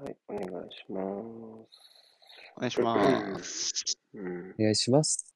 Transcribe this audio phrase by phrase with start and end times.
[0.00, 1.74] はい、お願いします。
[2.56, 3.98] お願いします。
[4.14, 4.54] うん。
[4.56, 5.34] お願いします。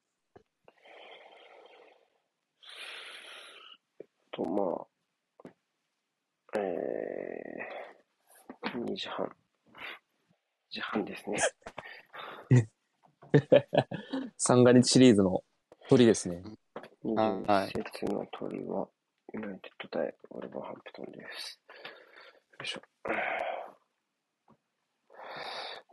[4.31, 4.87] と、ま
[6.55, 9.25] あ、えー、2時半。
[9.25, 9.31] 2
[10.69, 11.39] 時半ですね。
[14.37, 15.43] 三が日シリーズの
[15.89, 16.41] 鳥ですね。
[17.03, 18.87] 21節の鳥は、
[19.33, 21.59] ユナイテッド対ウォルバーハンプトンです。
[22.51, 22.81] よいしょ。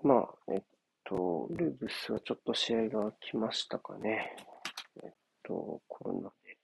[0.03, 0.63] まあ、えっ
[1.05, 4.35] と、ウルブスはちょっと試合が来ましたかね。
[5.03, 5.11] えっ
[5.43, 6.57] と、コロナで。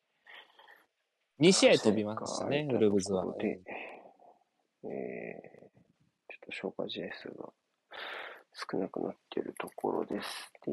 [1.40, 3.26] 2試合飛びましたね、ウルブズは。
[3.36, 3.60] で、
[4.84, 7.52] えー、ちょっと消化試合数が
[8.70, 10.52] 少なくなっているところです。
[10.64, 10.72] で、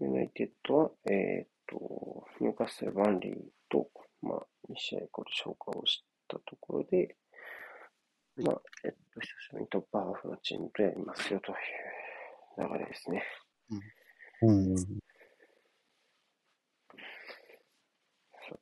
[0.00, 3.34] ユナイテッドは、えっ、と、ニューカッスル・バーンリー
[3.68, 3.90] と、
[4.22, 7.16] まあ、2試合これ消化をしたところで、
[8.42, 13.24] まあ、えっと、久しぶりにトップハーフのチームとやりますよという流れですね。
[14.42, 14.76] うん。
[14.76, 14.84] さ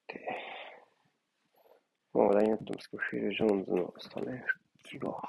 [0.06, 0.20] て、
[2.14, 5.22] まあ、話題になってますけど、フィル・ジョーンズのスタメン復帰が。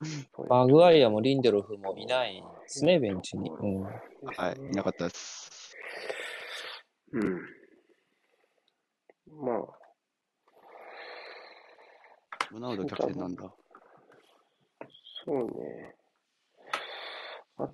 [0.48, 3.50] マグワイアもリンデロフもいないですね、ベンチに。
[3.50, 3.82] うん。
[3.82, 3.90] は
[4.52, 5.76] い、いなかったです。
[7.12, 7.40] うん。
[9.44, 9.83] まあ、
[12.54, 13.52] ロナウドキャプテンなんだ。
[15.24, 15.96] そうね。
[17.56, 17.68] あ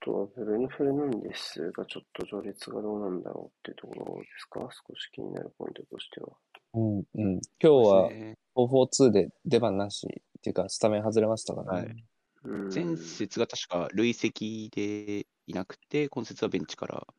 [0.00, 4.60] とは、ブルーノ・フェルナンデスがちょっと序列がどうなんだろうってところですか？
[4.60, 6.36] 少し気になるポイントとしては。
[6.74, 6.98] うん。
[6.98, 7.04] うん。
[7.14, 11.88] 今日はね442で出番なしっていうか、スタメン外れましたからね。
[11.88, 12.04] はい
[12.44, 17.14] うん、前節が確か累積でいなくて、今節はベンチからっ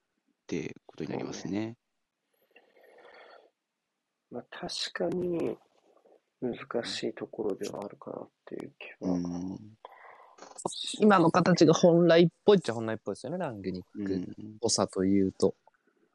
[0.46, 1.76] てことになりますね。
[4.32, 5.58] まあ、確かに
[6.42, 9.12] 難しいところではあるかなっていう気は。
[9.12, 9.60] うん。
[11.00, 14.16] 今の形が本来っぽいっちゃ本来っぽいですよね、ラングニック
[14.66, 15.56] っさというと。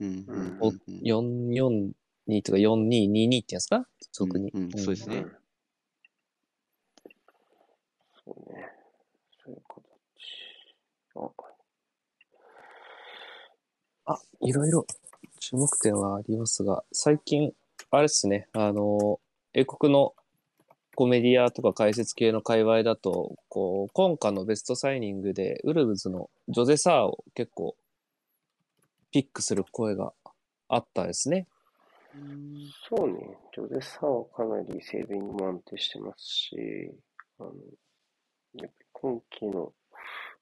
[0.01, 0.25] うん。
[0.27, 3.87] うんお442とか4222っていうんですか？
[4.13, 4.51] 俗に。
[4.51, 5.37] うんうんそうですねん
[8.25, 8.73] そうね。
[9.45, 9.85] そういう形。
[14.07, 14.87] あ、あ、いろいろ
[15.39, 17.53] 注目点はありますが、最近、
[17.91, 19.21] あれですね、あの、
[19.55, 20.15] 英国の
[20.97, 27.77] コメディアとか解説系の界隈だと、こう、今夏のベストサイニングで、ウルブズのジョゼ・サーを結構、
[29.13, 30.13] ピックする声が
[30.69, 31.47] あったですね。
[32.89, 33.39] そうね。
[33.55, 36.91] ジョゼサーはかなりセービングも安定してますし、
[37.39, 37.51] あの、
[38.55, 39.73] やっぱり今季の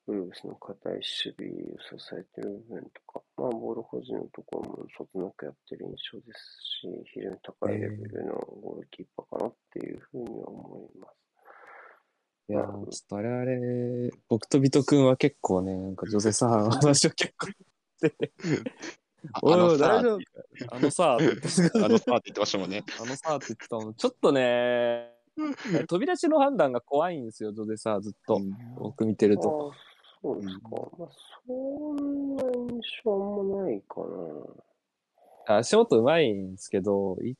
[0.08, 1.04] ウルブスの堅い守
[1.36, 11.14] 備を支えてる部分とか、まあ、ボール保持のところもそつなくやってる印象ですし、非常に高いレベルのゴールキーパーかなっていうふうには思います。
[12.48, 17.54] いやー、ちょっとあれあれ、僕とビト君は結構ね、なんかジョゼ・サーの話を結構し
[18.00, 18.32] てて、
[19.40, 20.18] おいおい、大丈夫
[20.68, 22.82] あのさ、あのさーって言ってましたもんね。
[23.00, 25.12] あのさって言ってたの、ちょっとね、
[25.86, 28.40] 飛び出しの判断が怖いんですよ、ジョゼさ、ずっと。
[28.76, 29.72] 僕見てると。
[30.22, 30.68] そうですか。
[30.98, 31.08] まあ、
[31.46, 34.00] そんな印象もないか
[35.48, 35.56] な。
[35.58, 37.34] 足元うまいんですけど、い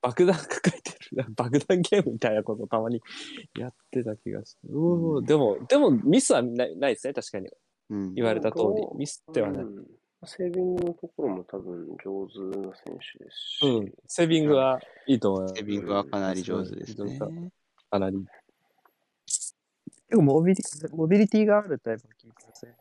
[0.00, 3.00] 爆弾抱えてる、 爆弾ゲームみたいなことたまに
[3.56, 4.66] やってた気がして。
[4.68, 7.48] うーでも、でもミスはないないですね、確かに。
[7.90, 8.98] うん言われた通り。
[8.98, 9.64] ミスってはない。
[9.64, 9.86] うん
[10.24, 13.92] セービングのところも多分上手な選手ですし、うん。
[14.06, 15.64] セービングはいいと思いますセー。
[15.64, 17.18] ビングはかなり上手ですね。
[17.90, 18.24] かなり。
[20.12, 20.62] 結構モビリ
[20.92, 22.76] モビリティがあるタイプのキーパーですね。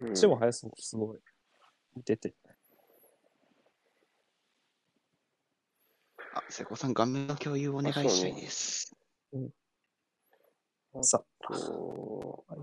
[0.00, 1.18] うん足も速そう、すごい。
[1.94, 2.32] 見てて。
[6.32, 8.96] あ、瀬古さん、画面の共有お願いしたいです。
[11.02, 12.60] さとあり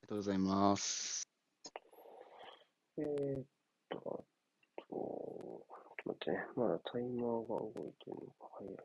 [0.00, 1.28] がとうございます。
[2.96, 3.44] えーっ
[3.90, 4.24] と、
[4.78, 8.76] あと、ちょっと待ってね、まだタイマーが動いてるのか早い。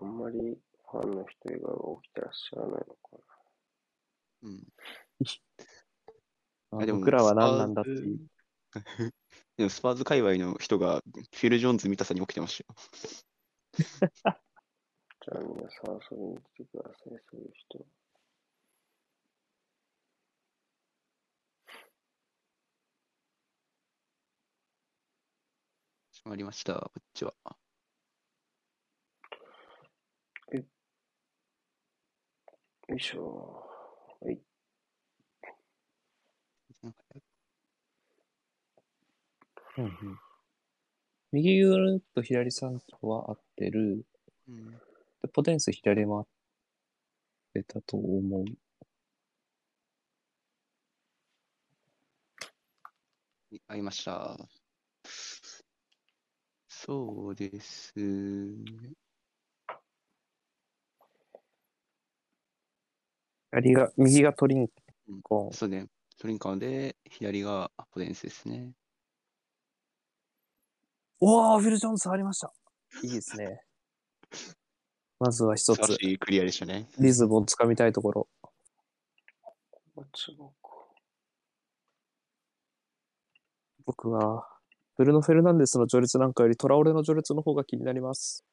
[0.00, 0.56] あんまり
[0.90, 2.86] ファンの人以外は起きてらっしゃらないのか
[4.42, 4.62] うん。
[6.72, 8.18] ああでも僕らは何なんだっていう。
[9.56, 11.02] でもスパーズ界隈の人が
[11.32, 12.76] フィル・ジョーンズ見たさに起きてましたよ。
[15.22, 17.86] じゃあ皆さん遊びに来てください、そういう人。
[26.12, 27.34] 決まりました、こっちは。
[30.52, 30.58] え
[32.88, 33.64] よいしょ。
[34.20, 34.40] はい。
[39.80, 40.18] うんうん
[41.32, 44.04] 右グループ左サントは合ってる。
[44.48, 44.78] うん、で
[45.32, 46.26] ポテンス左も合っ
[47.54, 48.44] てたと思う。
[53.68, 54.36] 合いました。
[56.68, 58.94] そうですね。
[63.52, 64.68] 左が、右がトリン
[65.08, 65.52] うんコン。
[65.52, 65.86] そうね。
[66.18, 68.72] トリンカーで、左がポテンスですね。
[71.22, 72.50] おー、フィル・ジョーンズ触りました。
[73.02, 73.62] いいですね。
[75.20, 76.88] まずは一つ素晴ら、しいクリアでしたね。
[76.98, 78.28] リズムをつかみたいところ。
[79.94, 80.70] こっちもか。
[83.84, 84.48] 僕は、
[84.96, 88.46] ブルノ・フェルナンデスの序列なんかよりトラオレの序列の方が気になります。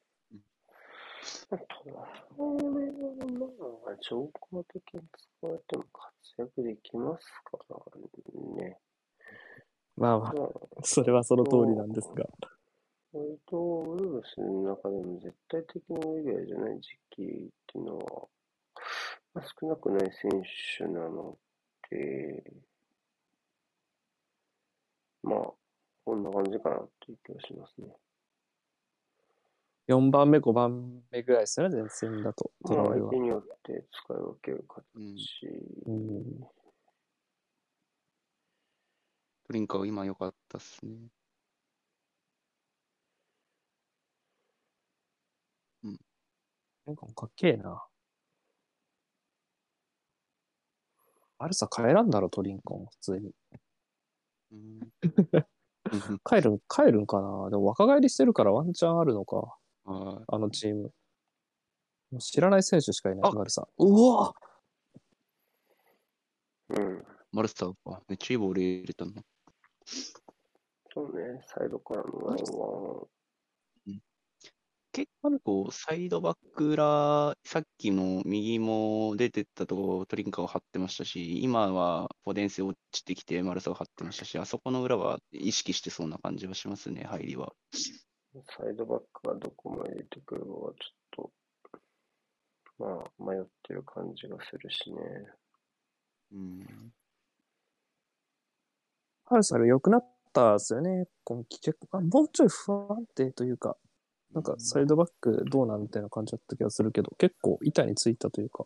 [1.49, 1.93] まあトラ
[2.37, 5.01] オレはまあ、情報的に
[5.39, 8.77] 使われても活躍できますからね。
[9.95, 10.49] まあまあ、まあ、
[10.83, 12.25] それはその通りなんですが。
[13.13, 17.25] 割とウルブスの中でも絶対的なレベルじゃない時期っ
[17.71, 18.27] ていうのは、
[19.33, 20.43] まあ、少なくない選
[20.77, 21.37] 手なの
[21.89, 22.43] で、
[25.23, 25.53] まあ、
[26.05, 27.87] こんな感じかなっていう気がしますね。
[29.87, 33.19] 4番目、5番目ぐらいですよね、前線だと、トまあ、相手。
[33.19, 34.85] によって使い分ける形。
[35.85, 36.39] うんうん、
[39.47, 40.91] トリンカーは今良かったっすね。
[46.87, 47.83] なんかかっけえな。
[51.39, 53.31] アルサ帰らんだろ、トリンコン、普通に。
[54.51, 54.79] うん、
[56.25, 60.93] 帰るん、帰るんかなでも若返りしてるからワンチャンあるのか、ああのチーム。
[62.09, 63.67] もう知らない選手しかいない、あアルサ。
[63.77, 64.33] うわ
[66.69, 67.05] うん。
[67.33, 68.01] マルスターか。
[68.07, 69.11] めっちゃいいボール入れたの。
[70.93, 73.05] そうね、サイドからのラインは、
[74.97, 75.11] 結
[75.43, 87.53] 構、サイドバック裏、さっきの右も出てったところ、トリンカーを張ってましたし、今はポデンセ落ちてきて、マルサを張ってましたし、あそこの裏は意識してそうな感じはしますね、入りは。
[88.49, 91.31] サイドバックがどこまで出てくるかはちょっ
[92.79, 94.97] と、まあ、迷ってる感じがするしね。
[96.31, 96.91] うん。
[99.25, 101.61] アルサル良くなったですよね、今季。
[101.61, 103.77] 結構あもうちょい不安定というか、
[104.33, 108.65] なんかサイドバックどうなんみたいな感じだった気がするけど、結構板についたというか。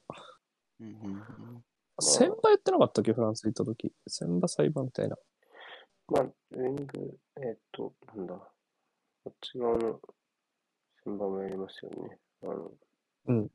[0.80, 1.64] うんうん
[2.02, 3.94] やってなかったっけ、フランス行った時？
[4.08, 5.16] 千場裁判みたいな。
[6.08, 8.34] まあ、ウィング、えっ、と、なんだ、
[9.24, 10.00] こっち側の
[11.06, 12.20] 旋盤もやりますよね。
[12.44, 12.48] あ
[13.36, 13.50] の、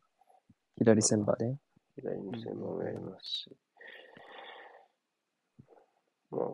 [0.77, 1.59] 左千場ね。
[1.97, 3.57] 左の旋盤もやりますし。
[6.31, 6.51] まあ、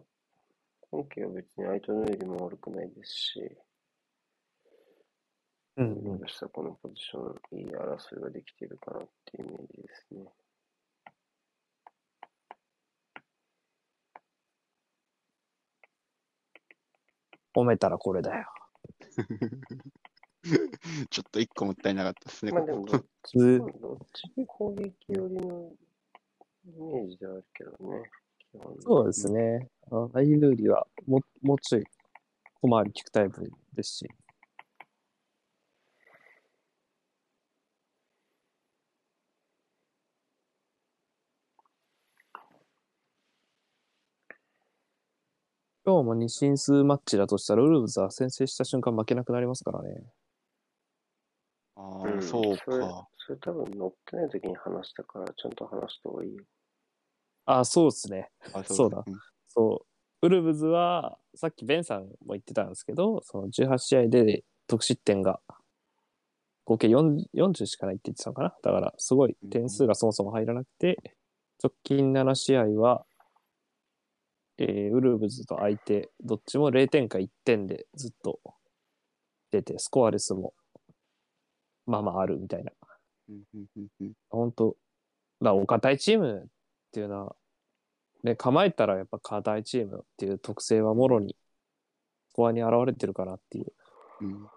[0.91, 3.57] 今季は別に相手のよりも悪くないですし、
[5.77, 6.47] うんもしかした？
[6.47, 10.25] らこのポジション、いい争いができているかなっていうイメージですね。
[17.55, 18.47] 褒めたらこれだよ。
[21.11, 25.73] ちょっと一個もったいなかったですね、まあでもどっちうんも、どっちも攻撃寄りの
[26.65, 28.11] イメージではあるけどね。
[28.81, 29.71] そうですね。
[29.91, 31.85] あアイルーリはももうちょい
[32.61, 34.09] 小回り聞くタイプですし。
[45.85, 50.13] 今日も2進数マッチだとしたら、ウルブズは先制した瞬間負けなくなりますからね。
[51.75, 53.09] ああ、うんそうそれか。
[53.19, 56.45] それ多分乗ってない時に話したから、ちゃんと話した方がいいよ。
[57.45, 58.31] あ、そうですね。
[58.53, 59.05] あそうだん
[59.49, 59.85] そ
[60.23, 60.27] う。
[60.27, 65.41] ウルブズは、さっきベンさんも言ってたんですけど、その18試合で得失点が
[66.65, 68.55] 合計4 40しかないって言ってたのかな。
[68.63, 71.17] だから、すごい点数がそもそも入らなくて、
[71.63, 73.05] 直近7試合は、
[74.63, 78.39] えーウルブズと相手、どっちも0点か1点でずっと
[79.51, 80.55] 出て、スコアレスも、
[81.85, 82.71] まあまああるみたいな。
[83.29, 84.77] うんうんうんうん本当
[85.43, 86.47] だお堅いチームっ
[86.93, 87.37] ていうのは、
[88.23, 91.37] ね、構えたらやっぱ硬いチームっていう特性はもろに、
[92.31, 93.73] スコアに現れてるかなっていう。
[94.21, 94.49] うん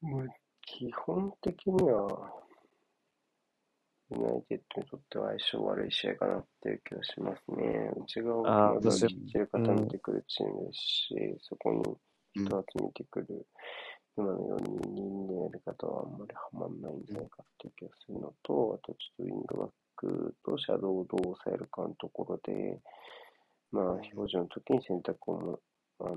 [0.00, 0.26] まあ、
[0.62, 2.32] 基本的には、
[4.10, 7.90] ユナイテッドにとっては相性悪い試合かなっていう気がしますね。
[7.96, 13.46] 内側をきっ私ちり固めてくるチームですし、そこに人を集めてくる、
[14.16, 22.80] 今の4人人のやり方はあんまりはまんないんじゃないかっていう気がするのと、あとちょっとウィングバックとシャドウをどう抑えるかのところで、
[23.70, 25.60] まあ、表示の時に選択をも、
[26.00, 26.16] あの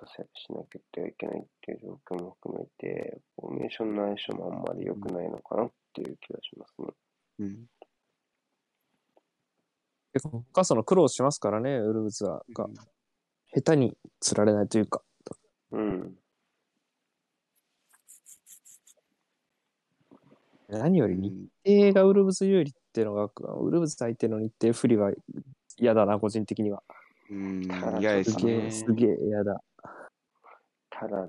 [0.00, 6.88] させ、しなきゃいけないっていう状況も含めて、フォーメーションの相性もあんまり良くないのかなっていう気がしますね。
[7.40, 7.66] うん。
[10.12, 12.68] 結構他その苦労しますからね、ウルブズはが
[13.52, 15.02] 下手に釣られないというか。
[15.72, 16.14] うん。
[20.68, 21.32] 何より日
[21.64, 25.12] 程がウルブズ有利っていうのが、ウルブズ相手の日程不利は
[25.76, 26.82] 嫌だな、個人的には。
[27.30, 27.62] うん
[28.00, 28.70] 嫌ですすねげえ、。
[28.70, 29.60] すげえ嫌だ。
[31.04, 31.28] ただ、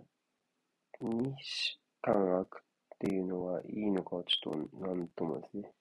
[1.02, 2.62] 2週間空くっ
[3.00, 5.74] ていうのはいいのかはちょっとなんともですね。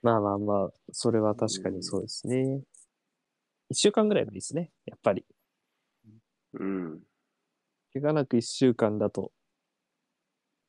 [0.00, 2.62] まあまあまあ、それは確かにそうですね。
[3.68, 5.26] 一週間ぐらいがいいですね、やっぱり。
[6.54, 7.00] うん。
[7.92, 9.32] 怪我なく一週間だと、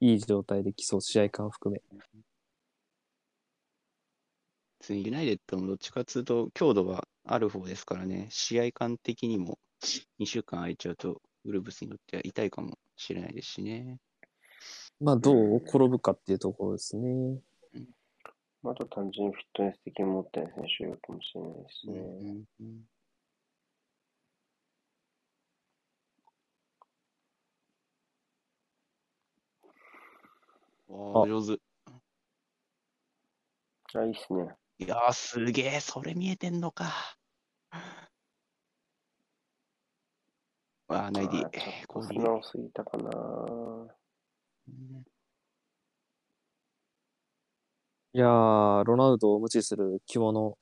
[0.01, 1.81] いい状態で来そう、試合間含め。
[4.81, 9.57] 別にユナイテッドもどっちかっていうと強度はある方ですからね、試合間的にも
[10.19, 13.99] 2週間空いちゃうと、ウルブスにとっては痛いかもしれないですしね。
[14.99, 17.39] まあ、どう転ぶかっていうところですね。
[18.65, 21.99] あと単純にフィットネス的に持ってない選手がいるかもしれないですね。
[21.99, 22.89] うんうん
[30.91, 31.61] おー上手。
[33.93, 34.55] あ、いいっすね。
[34.79, 37.18] いやー、すげえ、それ見えてんのか。
[40.89, 43.09] あー、ナイディあーちょっと素コーディ直すぎたかな。
[44.67, 45.03] うん
[48.11, 50.57] いやー、ロナウドを無視する肝の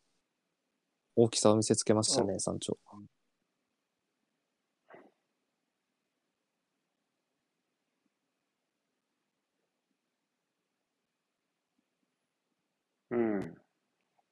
[1.15, 2.77] 大きさを見せつけましたね、山頂。
[13.11, 13.41] うん。
[13.53, 13.59] こ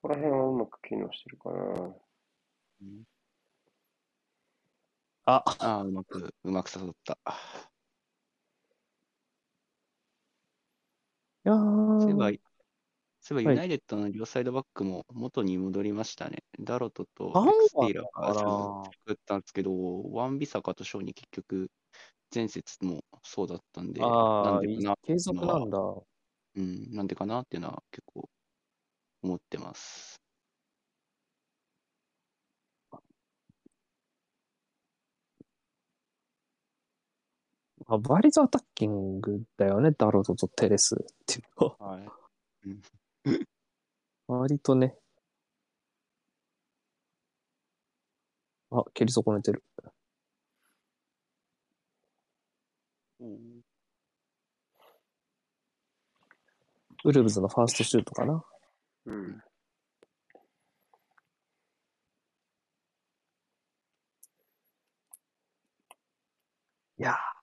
[0.01, 1.95] こら辺はうまく機能してるかな。
[5.25, 7.17] あ、あー、うまく、うまく誘った。
[11.45, 11.53] いや
[11.97, 12.39] そういえば、ー、
[13.21, 16.43] そういえばはいユナイテッドの両サイドバックも元に戻りましたね。
[16.59, 18.33] ダロトとステイラーが
[18.83, 21.71] 作ったんですけど、ワンビサカとショーに結局、
[22.33, 24.07] 前節もそうだったんで、あ
[24.41, 25.79] なんあでかな、継続なんだ。
[26.55, 28.29] うん、なんでかなっていうのは結構
[29.23, 30.21] 思ってます。
[37.87, 41.87] まあ、割とアタッキングだよね、ダロトとテレスっていうのは。
[41.93, 42.09] はい。
[44.27, 44.95] 割とね。
[48.71, 49.63] あ、蹴り損ねてる。
[57.03, 58.43] ウルブズのファーストシュートかな。
[59.05, 59.41] うん。
[66.97, 67.34] いやー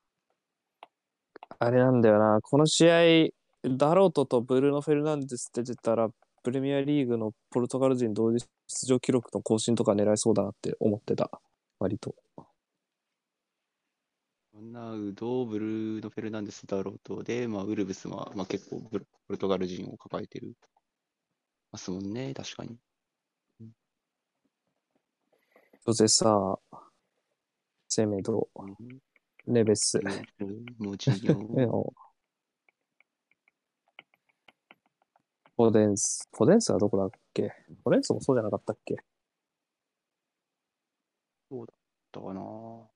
[1.64, 2.40] あれなんだよな。
[2.42, 3.28] この試合、
[3.62, 6.08] ダロートとブルーノ・フェルナンデスって出たら、
[6.42, 11.30] プレミアリーグのポルトガル人同時出場記録の更新とか狙いそうだなって思ってた。
[11.78, 12.16] 割と。
[14.54, 20.56] ロナウド、ブルーノ・フェルナンデス、ダロートで、まあ、ウルブスは、まあ、結構ブル、ポルトガル人を抱えてる。
[21.70, 22.76] ますもんね、確かに。
[25.86, 26.58] そしてさ、
[27.88, 28.98] セメド、うん
[29.46, 30.00] ネベス。
[30.78, 31.92] モジーニョ。
[35.56, 36.28] ポデンス。
[36.32, 37.52] ポデンスはどこだっけ？
[37.84, 38.96] ポデンスもそうじゃなかったっけ？
[42.12, 42.88] だかなっ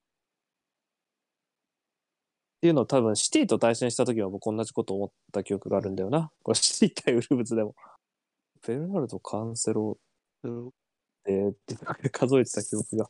[2.61, 6.31] ていうのを多分シティと対戦した時は僕同じこと思った記憶があるんだよな。
[6.43, 7.75] これシティ対ウルブズでも。
[8.65, 9.97] ベルナルド、カンセロ
[10.43, 10.71] うん
[11.23, 11.75] でって
[12.09, 13.09] 数えてた記憶が。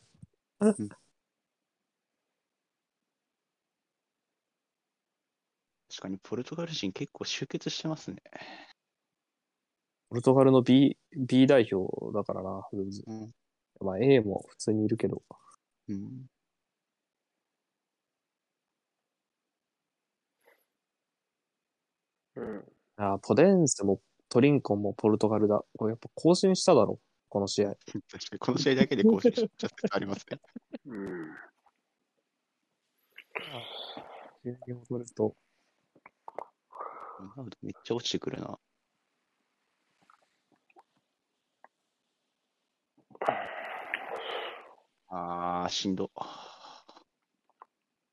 [5.98, 8.18] 確かに、ポルトガル人結構集結してますね。
[10.08, 13.02] ポルトガルの B, B 代表だからな、ウルブズ。
[13.04, 13.34] うん。
[13.80, 15.22] まあ A も普通にいるけど。
[15.88, 16.26] うん。
[22.36, 22.64] うん。
[22.96, 25.64] あーポデンスもトリンコンもポルトガルだ。
[25.76, 27.70] これやっぱ更新しただろ、この試合。
[27.70, 30.38] 確かに、この試合だけで更新しちゃう説ありますね。
[30.86, 31.26] うん。
[34.44, 35.24] 試合に戻ると。
[35.24, 35.47] ロナウド
[37.62, 38.58] めっちゃ落ちてくるな。
[45.10, 46.10] ああ、しんど。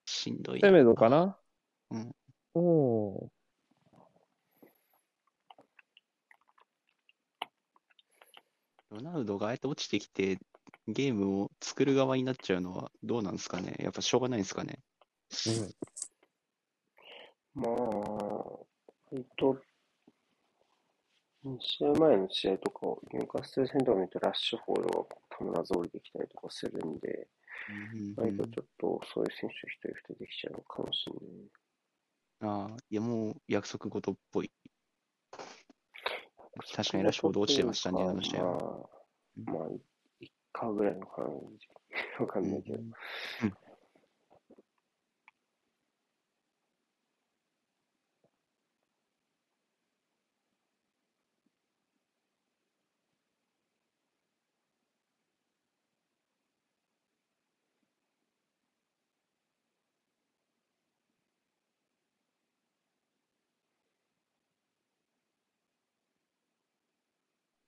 [0.05, 0.61] しんどい。
[0.61, 1.37] 攻めかな？
[1.91, 2.15] うん。
[2.53, 3.31] おお。
[8.91, 10.39] ロナウドがあえて落ちてきて、
[10.87, 13.75] ゲームを作る側になっちゃうのはどうなんですかね？
[13.79, 14.79] やっぱしょうがないんですかね？
[17.55, 17.61] うん。
[17.61, 17.73] まあ、
[19.15, 19.57] 割と、
[21.45, 25.07] 2試合前の試合とかを、ニューカッスル戦とか見ると、ラッシュフォード
[25.49, 27.27] が必ず降りてきたりとかするんで、
[27.69, 32.63] うん割とちょっとそういう選手一人二人できちゃうのかもしれない。
[32.67, 34.51] ああ、いやもう約束事っぽい。
[36.75, 38.89] 確かにラッシュフォード落ちてましたね、あの試合は。
[39.45, 39.69] まあ、まあ、
[40.19, 41.25] 1回ぐらいの感
[41.57, 41.67] じ。
[42.19, 42.79] わかんないけど。
[42.79, 42.93] うん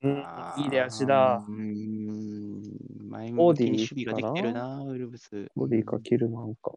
[0.04, 1.52] あーいい出足だう。
[1.52, 2.64] ーん、
[3.10, 5.48] 前ボディ向きに守備ができてるな、ウルブス。
[5.56, 6.72] ボディかけるなんか。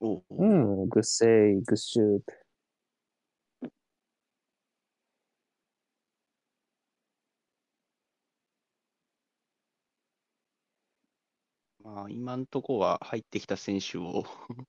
[0.00, 2.44] おううん、グッセイ、グッシュート。
[11.84, 14.24] まあ、今んとこは入ってきた選手を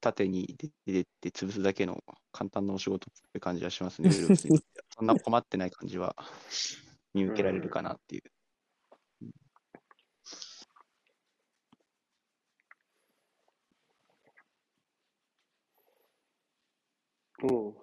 [0.00, 4.10] 縦に出てって潰すだけの簡単なお仕事って感じはしますね、
[4.96, 6.14] そんな困ってない感じは
[7.16, 8.22] 見受けられるかなっていう。
[17.42, 17.74] うん。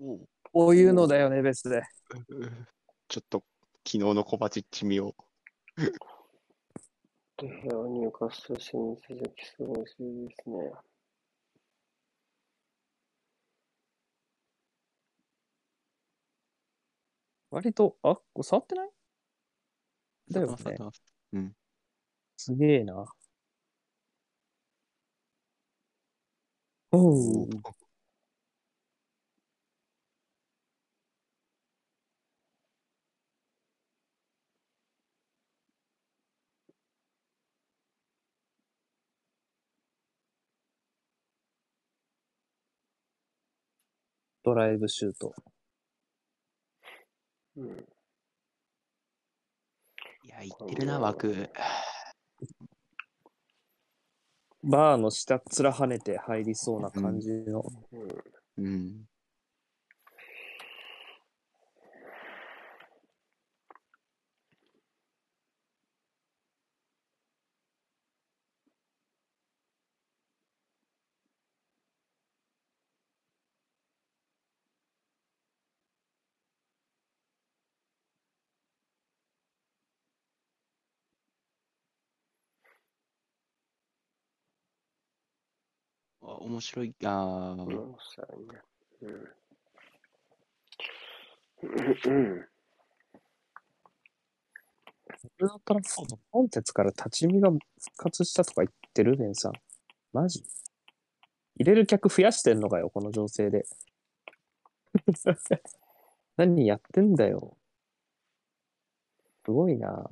[0.00, 1.82] おうこういうのだよね、別で。
[3.08, 3.42] ちょっと
[3.86, 5.14] 昨日のコバチッチ味を。
[5.76, 5.90] で、
[7.38, 7.52] 部屋
[7.88, 10.28] ニューカッスル戦に続きすごいですね。
[17.54, 18.90] 割と、あ、これ触ってない？
[20.30, 20.76] だよね。
[21.32, 21.52] うん。
[22.36, 23.06] すげえな。
[26.92, 27.48] おう。
[44.44, 45.34] ドライブシュート。
[47.56, 47.86] うん。
[50.24, 51.50] いや、いってるな、枠。
[54.62, 57.64] バーの下っ面跳ねて入りそうな感じの。
[57.92, 58.64] うん。
[58.64, 59.08] うん。
[59.10, 59.13] あ
[86.44, 86.94] 面白い。
[87.04, 87.64] ああね。
[89.02, 89.34] うん。
[91.62, 92.48] うん。
[95.22, 95.80] これだったら、
[96.30, 97.60] コンテツから立ち見が復
[97.96, 99.52] 活したとか言ってるベンさん。
[100.12, 100.44] マジ
[101.56, 102.60] 入れる客増やしてん。
[102.60, 103.64] のかよ、この情勢で。
[106.36, 107.14] 何やってん。
[107.16, 107.56] だよ。
[109.44, 110.10] すごいな。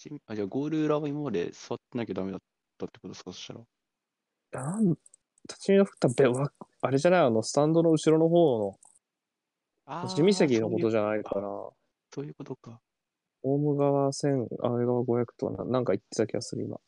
[0.00, 2.40] しあじゃあ、ゴール裏は今まで座ってなきゃダメだっ
[2.78, 3.60] たってことですか、そしたら。
[4.52, 8.78] なん立ち見が降ったべわあれじゃないあの、スタンドの後ろの方の、
[9.84, 11.70] あ地見席のことじゃゃないかな。
[12.14, 12.80] そういうことか。
[13.42, 16.80] オウム側1000、あれ側500とかな、なんか言ってた気がする、今。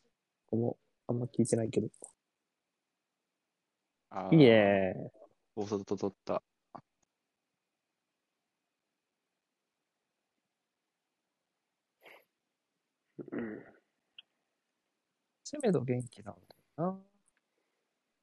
[0.47, 1.89] この、あんま聞いてないけど。
[4.09, 4.37] あいい。
[4.39, 4.95] ね。
[5.55, 6.41] 大外と取った。
[15.53, 16.99] セメド元気なんだよな。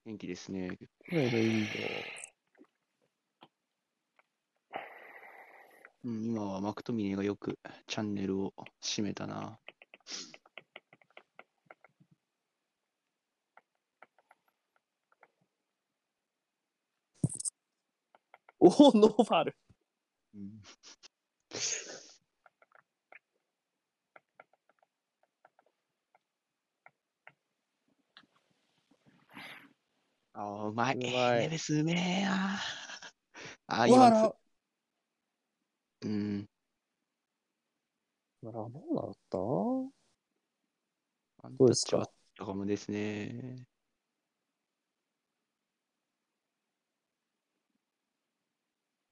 [0.04, 0.76] 元気ですね。
[1.08, 1.66] セメドいいよ。
[6.02, 9.60] うん、今はマクトミネがよくチャンネルを閉めたな。
[18.58, 19.56] おお、ノーファール。
[20.34, 20.62] うん
[30.42, 30.94] あーうまい。
[30.94, 32.58] うまいネベスうめえな。
[33.66, 34.34] あ今の
[36.02, 36.48] うん。
[38.42, 39.36] ラモーナだった？
[39.36, 39.90] ど
[41.60, 41.90] うですか？
[41.90, 43.66] タッチはあったかもですね。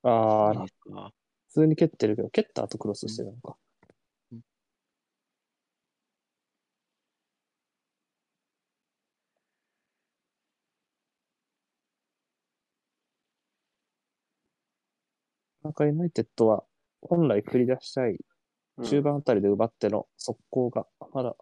[0.02, 0.66] ああ。
[1.50, 3.58] 普通に蹴ってるけど、蹴った後クロスしてるのか。
[15.68, 16.64] なんかユナイテッドは
[17.02, 18.16] 本来繰り出したい
[18.78, 21.36] うん中盤あたりで奪っての速攻がまだ、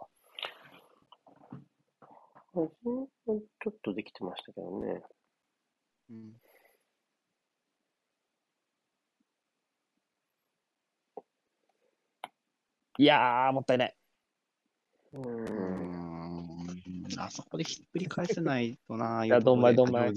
[2.54, 5.00] うんちょっとできてましたけどね。
[6.10, 6.32] うん。
[12.98, 13.96] いやー、もったいない。
[15.12, 15.18] う。
[15.18, 16.66] うんん。
[17.18, 19.24] あそこでひっくり返せないとな。
[19.24, 20.14] いやどんまいどんまい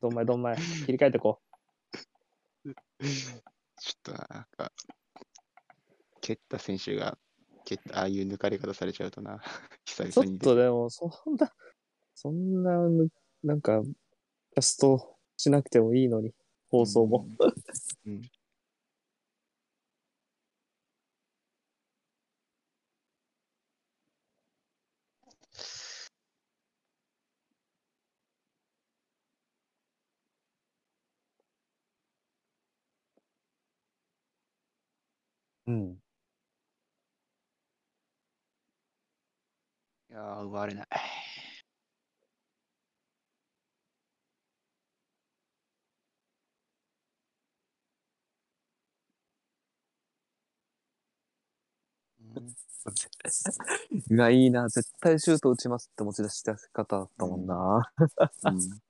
[0.00, 0.56] どんまいどんまい。
[0.56, 1.40] 切り替えてこ
[3.80, 4.72] ちょっとなんか、
[6.20, 7.16] 蹴った選手が、
[7.64, 9.40] 蹴った、ああいう抜かれ方されちゃうとな。
[9.86, 10.10] 久う。
[10.10, 10.36] ちょ々に。
[10.36, 11.52] っとでも、そんな、
[12.14, 13.08] そんなぬ、
[13.42, 16.34] なんか、キャストしなくてもいいのに、
[16.68, 17.26] 放送も。
[18.04, 18.12] うん。
[18.12, 18.22] うん。
[35.70, 35.98] うん。
[40.10, 40.86] いやー、奪われない。
[52.36, 52.54] うん
[54.10, 54.68] うわ、いいな。
[54.68, 57.90] 絶対シュート打ちますって持ち出した方だったもんな。
[58.44, 58.80] うん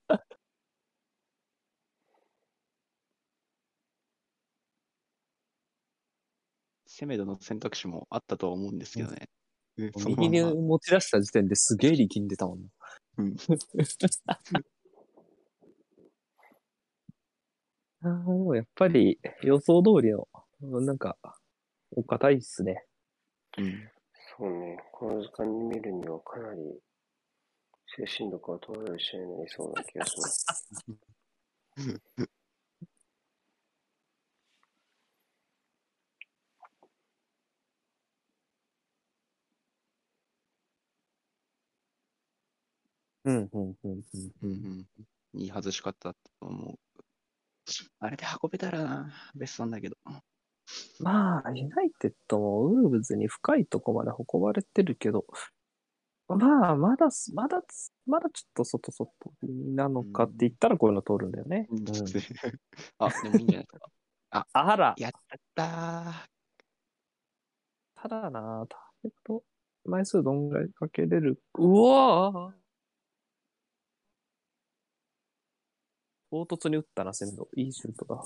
[7.00, 9.30] セメドの選択肢もあったとは思うんですけどね。
[9.78, 12.68] うんそのま右に持ち出した時点ですげえ力んでたもんな。
[13.16, 13.36] うん
[18.02, 20.28] あーでもやっぱり予想通りの、
[20.82, 21.16] なんか、
[21.92, 22.84] お堅いっすね。
[23.56, 23.90] うん
[24.36, 24.76] そうね。
[24.92, 26.60] この時間に見るにはかなり
[27.96, 30.46] 精神力が問われる試合になりそうな気がします。
[43.24, 44.02] うん、うん、うん、うん。
[44.42, 44.86] うんうん
[45.32, 46.78] いい外し方だったと思う。
[48.00, 49.96] あれで運べたらな、ベストなんだけど。
[50.98, 55.24] まあ、ユナイテッドもウルブズに深いとこまで運ばれてるけど、
[56.28, 57.62] まあ、まだ、まだ、
[58.06, 59.32] まだちょっと外外
[59.74, 61.66] なのかって言ったらこういうの通るんだよね。
[61.70, 61.84] うん
[62.98, 63.90] あ、でもいいんじゃないですか。
[64.52, 65.12] あら、やっ
[65.54, 66.30] た
[67.94, 69.44] ただな、ターゲット
[69.84, 71.40] 枚数どんぐらいかけれる？
[71.58, 77.48] うわぁ唐突に打ったな、鮮度。
[77.56, 78.22] いいシュートだ。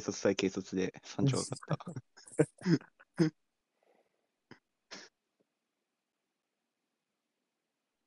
[0.00, 1.78] 軽率対軽率で山頂がかった。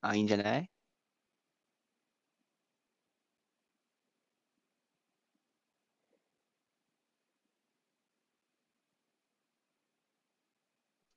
[0.01, 0.69] あ、いいんじゃない？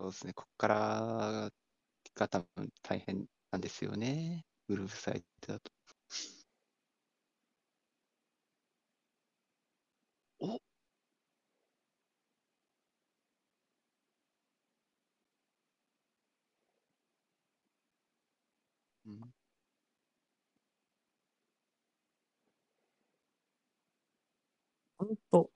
[0.01, 1.51] そうですね、ここから
[2.15, 4.47] が多分大変なんですよね。
[4.69, 5.73] ウルフサイドだと。
[25.13, 25.51] んと、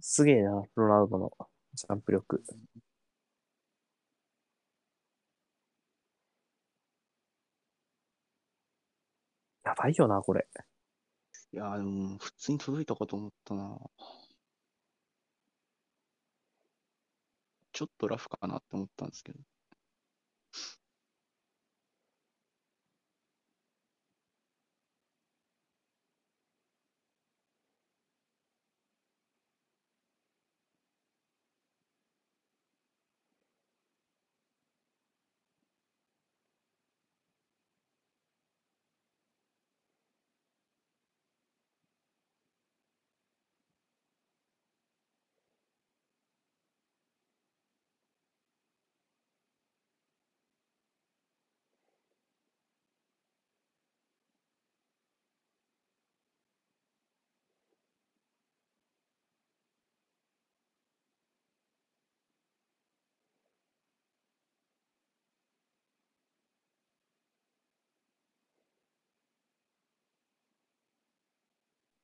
[0.00, 1.32] すげえな、ロナウドの
[1.74, 2.42] ジャンプ力。
[9.64, 10.46] やばいよな、これ。
[11.52, 13.78] いや、でも普通に届いたかと思ったな。
[17.72, 19.38] ちょっとラフかなって思ったんですけど。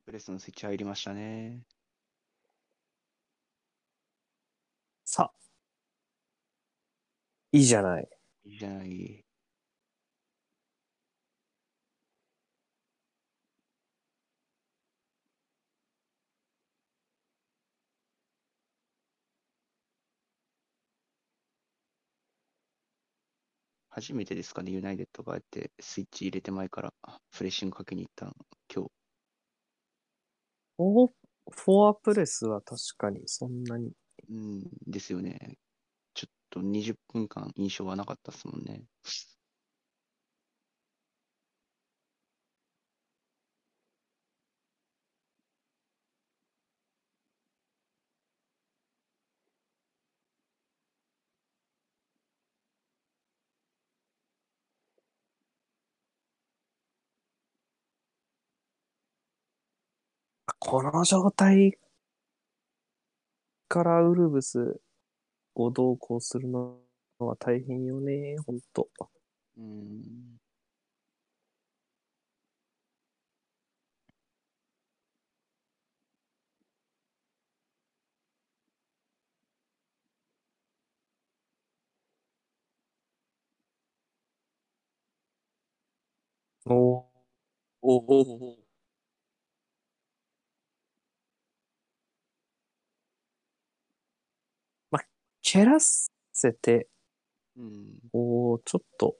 [0.08, 1.60] プレスのスイッチ入りましたね。
[5.04, 5.32] さあ。
[7.52, 8.08] いいじゃない。
[8.44, 9.24] いいじゃない。
[23.90, 26.94] 初めてですかね、ユナイテッドがやってスイッチ入れて前から
[27.30, 28.32] フレッシングかけに行ったの、
[28.74, 28.97] 今日。
[30.78, 31.10] フォ
[31.50, 33.92] フォアプレスは確かにそんなに。
[34.30, 35.58] うん、ですよね。
[36.14, 38.84] ちょっと20分間印象はなかったですもんね。
[60.70, 61.78] この状態
[63.68, 64.80] からウルブス
[65.54, 66.80] を同行するの
[67.18, 68.88] は大変よね、ほんと。
[69.58, 70.38] うん。
[86.66, 87.08] おお
[87.82, 88.67] おおま、
[95.50, 96.88] 蹴らせて、
[97.56, 97.86] うん。
[98.12, 99.16] こう、ちょっと、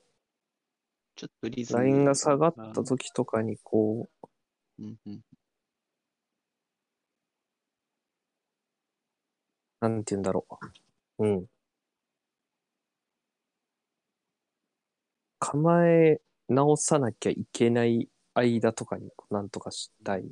[1.16, 4.28] ちょっとリズムラインが下がった時とかに、こう、
[4.78, 5.20] うんうん。
[9.80, 10.46] なんて言うんだろ
[11.18, 11.26] う。
[11.26, 11.46] うん。
[15.38, 20.24] 構え直さなきゃいけない間とかになんとかしたい。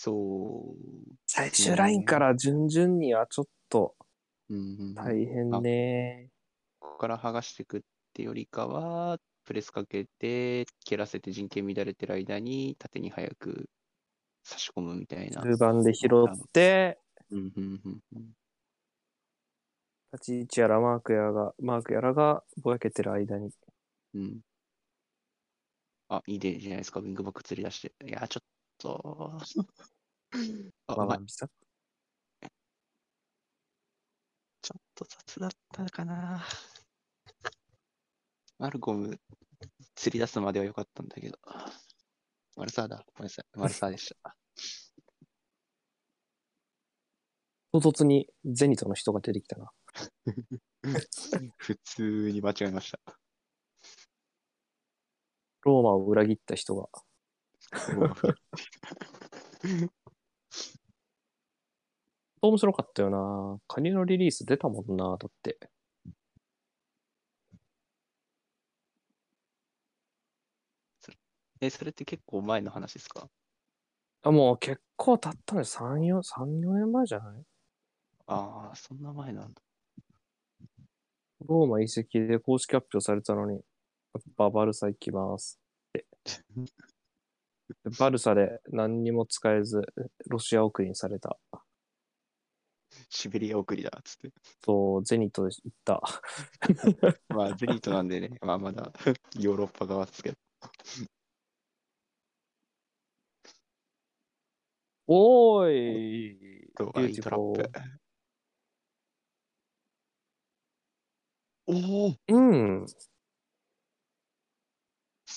[0.00, 1.16] そう。
[1.26, 3.96] 最終ラインから順々にはちょっと
[4.48, 6.28] うんうんうん大変ね。
[6.78, 7.80] ここから剥がしていくっ
[8.14, 13.68] てよりかは、プレスかけて、蹴らせて陣形乱れてる間に、縦に早く
[14.44, 15.42] 差し込むみたいな。
[15.42, 18.22] 中盤で拾って、うんうんうんうん
[20.10, 23.50] 立ち位置やらマークやらが、マークやらがぼやけてる間に。
[24.14, 24.40] うん。
[26.08, 27.92] あ、いいでじゃないですか、ウィングバック釣り出して。
[28.06, 28.46] いや、ちょっ
[28.78, 29.38] と。
[29.40, 29.44] あ、
[34.62, 36.44] ちょっと雑だったかな。
[38.58, 39.18] マルコム、
[39.94, 41.38] 釣り出すまでは良かったんだけど。
[42.56, 43.04] マルサーだ。
[43.14, 43.44] ごめんなさい。
[43.58, 44.36] マルサーでした。
[47.72, 49.70] 唐突にゼニトの人が出てきたな。
[51.56, 53.00] 普通に間違えました。
[55.62, 56.88] ローマを裏切った人が。
[62.42, 63.58] 面白かったよな。
[63.68, 65.58] カニのリリース出たもんな、だって。
[71.60, 73.28] え、それって結構前の話ですか？
[74.22, 75.64] あ、もう結構経ったね。
[75.64, 77.44] 3、4、3、4年前じゃない？
[78.26, 79.62] ああ、そんな前なんだ。
[81.46, 85.58] ローマ移籍で公式発表されたのに、やっぱバルサ行きます
[85.90, 86.06] って。
[87.68, 89.82] でバルサで何にも使えず、
[90.28, 91.38] ロシア送りにされた。
[93.10, 94.32] シベリア送りだっつって。
[94.62, 96.00] と、ゼニットで行った。
[97.28, 98.92] まあ、ゼニートなんでね、まあ、まだ
[99.38, 100.36] ヨーロッパ側ですけど。
[105.06, 107.70] おーいと、ビュアイトラップ。
[111.66, 112.86] おおうん。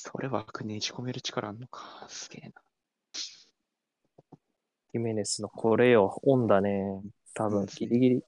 [0.04, 2.08] それ枠ねじ込める力あんのか。
[2.10, 2.54] すげえな。
[4.92, 6.20] ヒメネスのこれよ。
[6.24, 7.04] オンだね。
[7.36, 8.24] 多分、うんギリギリ。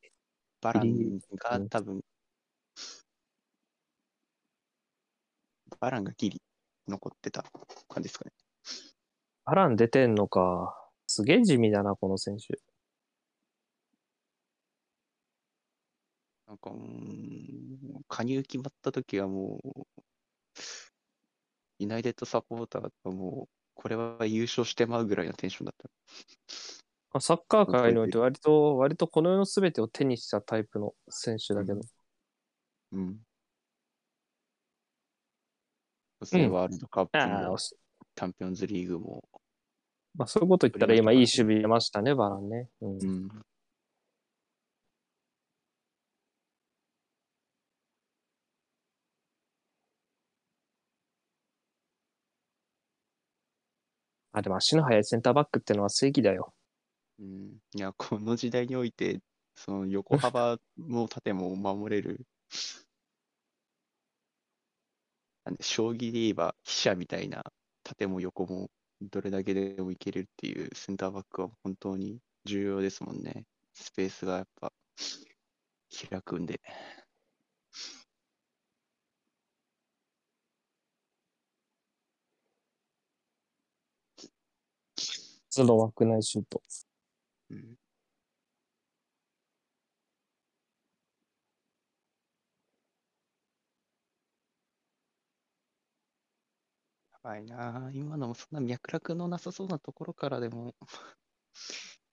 [0.62, 2.02] バランが多分、
[5.80, 6.42] バランがギリ
[6.88, 7.44] 残ってた
[7.90, 8.32] 感じですかね。
[9.46, 10.78] アラン出てんのか。
[11.08, 12.60] すげえ地味だな、この選手。
[16.48, 20.04] なんか、うーん、加入決まった時はもう、
[21.84, 25.90] ユナイテッドサポーターがもう、これは優勝してまうぐらいのテンションだった。
[27.14, 31.82] まあサッカー界において割と、割とこの世の全てを手にしたタイプの選手だけど。
[32.94, 33.20] うん。
[36.20, 39.24] そしてワールドカップあもあ、チャンピオンズリーグも、
[40.16, 42.70] まあそういうこと言ったら今いい守備出ましたね、バランね。
[42.82, 43.30] うんうん。
[54.34, 56.54] あ、でも足の速いセンターバックってのは正義だよ。
[57.20, 57.60] うん。
[57.76, 59.22] いや、この時代において、
[59.56, 62.26] その横幅も縦も守れる、
[65.46, 67.44] なんで、将棋で言えば飛車みたいな
[67.84, 68.70] 縦も横も
[69.02, 73.46] どれだけでもいけるっていうセンターバックは本当に重要ですもんね。
[73.74, 74.72] スペースがやっぱ
[76.10, 76.62] 開くんで。
[85.54, 86.64] その枠内シュート。
[87.52, 87.78] うん。
[97.12, 100.74] やばいなあ今のもそんな脈絡のなさそうなところからでも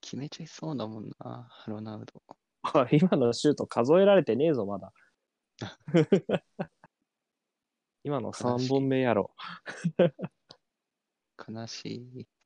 [0.01, 2.21] 決めちゃいそうだもんな、ロナウド。
[2.61, 4.93] あ 今のシュート数えられてねえぞ、まだ。
[8.03, 9.33] 今の3本目やろ。
[11.49, 11.85] 悲し
[12.19, 12.40] い。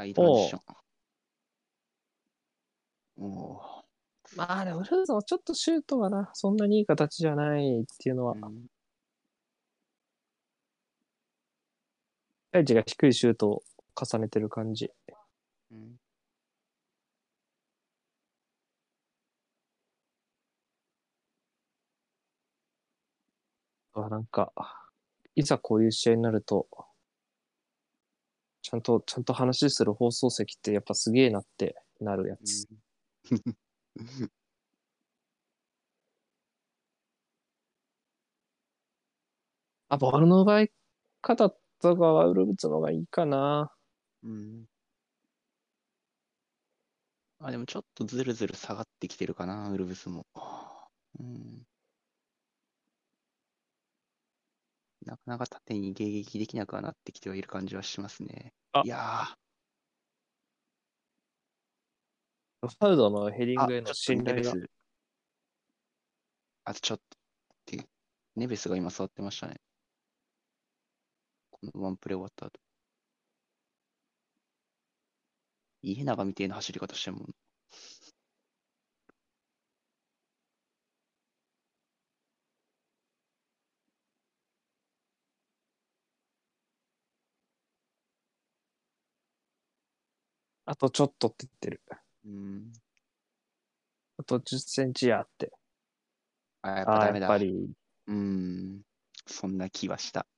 [0.00, 0.60] あ、いいトランジション。
[3.18, 3.60] おお
[4.36, 8.66] まあでも、ウルフズもちょっとシュートはな、そんなにいい形じゃないっていうのは、ー、うん
[12.52, 13.62] 大地が低いシュートを
[13.96, 14.90] 重ねてる感じ。
[15.72, 16.00] うん
[23.92, 24.52] あなんか、
[25.34, 26.68] いざこういう試合になると、
[28.62, 32.66] ちゃんと、ちゃんと話する放送席ってやっぱすげえなってなるやつ。
[39.88, 40.72] あ、ボールの奪い
[41.20, 43.72] 方とかはウルブツの方がいいかな。
[44.22, 44.66] うん。
[47.38, 50.26] あ、でもちょっとずるずる下がってきてるかな、ウルブスも。
[51.18, 51.66] うん。
[55.04, 58.52] なかなか縦に迎撃できなくはなってきてはいる感じはしますね。
[58.72, 59.36] あいや
[62.62, 64.52] ロナウドのヘディングへの信頼が。
[66.64, 67.10] あとちょっと
[68.36, 69.60] ネベスが今触ってましたね。
[71.50, 72.60] このワンプレー終わった後。
[75.82, 77.34] 家長みたいな走り方してるもん。
[90.70, 91.82] あとちょっとって言ってる。
[92.24, 92.72] うん。
[94.18, 95.52] あと10センチやって。
[96.62, 97.26] あ、やっぱダメだ。
[97.26, 97.72] やっぱり。
[98.06, 98.82] うーん、
[99.26, 100.28] そんな気はした。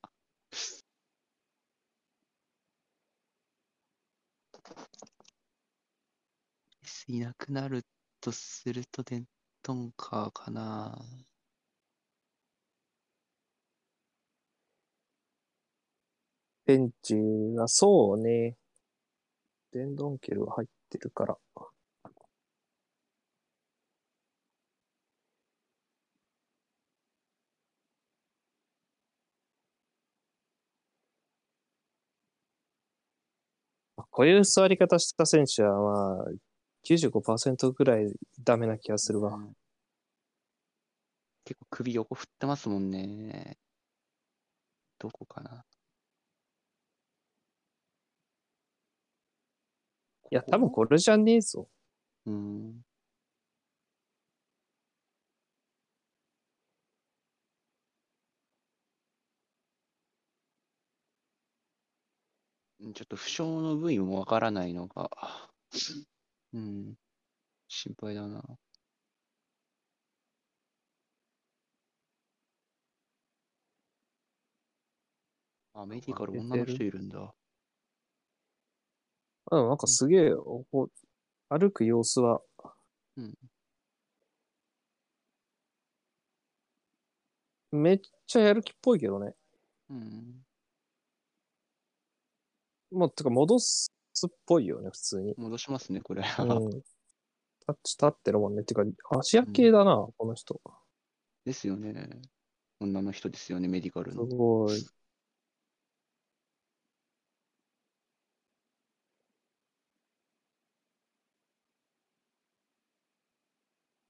[7.09, 7.85] いなくなる
[8.23, 9.27] とするとデン
[9.63, 10.99] トンカーかな。
[16.65, 17.17] ベンチ
[17.55, 18.57] がそうね。
[19.73, 21.39] デンドンケルが入ってるから。
[34.11, 35.81] こういう座り方した選手は、
[36.19, 36.25] まあ、
[36.85, 38.13] 95%ぐらい
[38.45, 39.39] ダメな気がするわ。
[41.45, 43.57] 結構首横振ってますもんね。
[44.99, 45.65] どこかな。
[50.33, 51.69] いや、多分これじゃねえぞ。
[52.25, 52.83] うん。
[62.95, 65.11] ちょっと負傷の部位もわからないのが、
[66.55, 66.95] うん、
[67.69, 68.43] 心配だな。
[75.75, 77.35] あ、メディカル女の人いるんだ。
[79.53, 80.31] うん、なんかすげえ、
[81.51, 82.41] 歩く様子は、
[83.17, 83.35] うん
[87.71, 89.33] めっちゃやる気っぽいけどね。
[89.89, 90.45] うん。
[92.91, 93.91] もう、てか戻す
[94.27, 95.35] っぽいよね、普通に。
[95.39, 96.23] 戻しますね、これ。
[96.23, 96.27] うん。
[97.67, 98.63] タッチ立ってるもんね。
[98.63, 100.61] てか、アジア系だな、この人。
[101.47, 102.21] ですよね。
[102.79, 104.27] 女の人ですよね、メディカルすの。
[104.27, 104.87] ごい。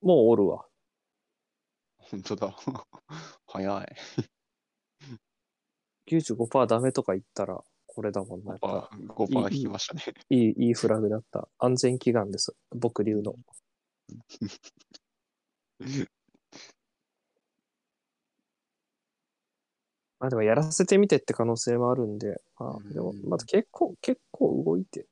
[0.03, 0.67] もうおるわ。
[1.99, 2.57] 本当だ。
[3.47, 3.97] 早い。
[6.07, 8.53] 95%ダメとか言ったら、これだもんな。
[8.53, 10.03] やっぱ5%、5%引きましたね。
[10.31, 11.49] いい、いいフラグだった。
[11.59, 12.55] 安全祈願です。
[12.71, 13.37] 僕流の。
[20.19, 25.07] まあでもやらせてみてって可能性もあるんで、まあ、うんでも、まだ結構、結構動いて。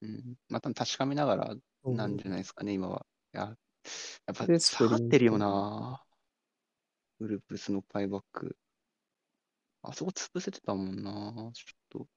[0.00, 0.34] うん。
[0.48, 1.54] また確かめながら
[1.84, 3.06] うんなんじゃないですかね、今は。
[3.34, 3.56] いや、
[4.26, 6.02] やっぱで下がってるよな。
[7.20, 8.56] ウルブスのパイバック。
[9.82, 11.52] あそこ潰せてたもんな。
[11.54, 12.08] ちょっと。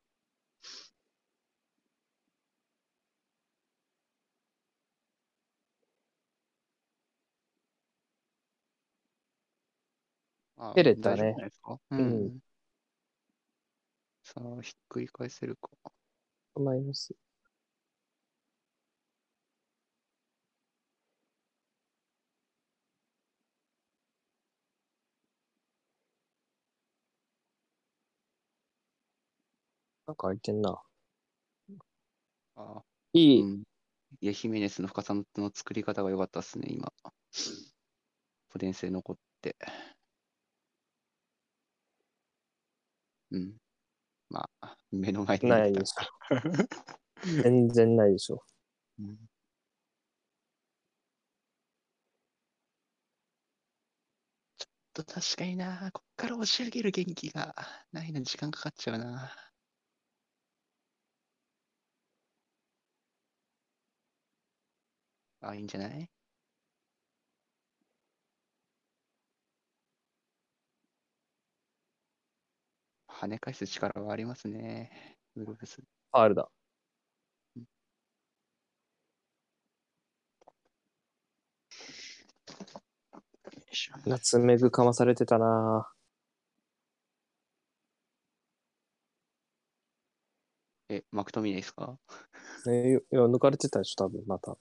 [10.57, 11.35] あ蹴れたね
[11.91, 12.39] ううんん。
[14.23, 15.69] さあ、ひっくり返せるか。
[16.55, 17.15] マイナス。
[30.07, 30.81] なんか開いてんな。
[32.57, 32.81] あ
[33.13, 33.63] いい、うん。
[34.21, 36.91] いや、ヒメネスの深さの作り方が良かったですね、今。
[38.49, 39.55] ポテン性残って。
[43.31, 43.57] うん。
[44.29, 47.41] まあ、目の前で見てたないでしょ。
[47.43, 48.43] 全然ないでしょ。
[48.99, 49.17] うん
[54.57, 57.53] ちょっと確かにな、こっから押し上げる元気が
[57.91, 59.35] ないのに時間かかっちゃうな。
[65.47, 66.09] あ、いいんじゃない？
[73.07, 75.17] 跳ね返す力はありますね。
[75.35, 75.77] ウルブス。
[75.81, 76.41] ファールだ。
[76.43, 76.49] よ
[83.71, 85.87] いしょナツメグかまされてたな
[90.89, 91.97] え、マクトミネですか？
[92.67, 94.57] ねいや、抜かれてたでしょ、多分、また。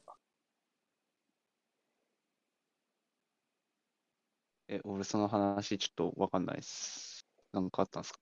[4.74, 7.24] え、俺その話ちょっとわかんないです。
[7.52, 8.18] なんかあったんですか？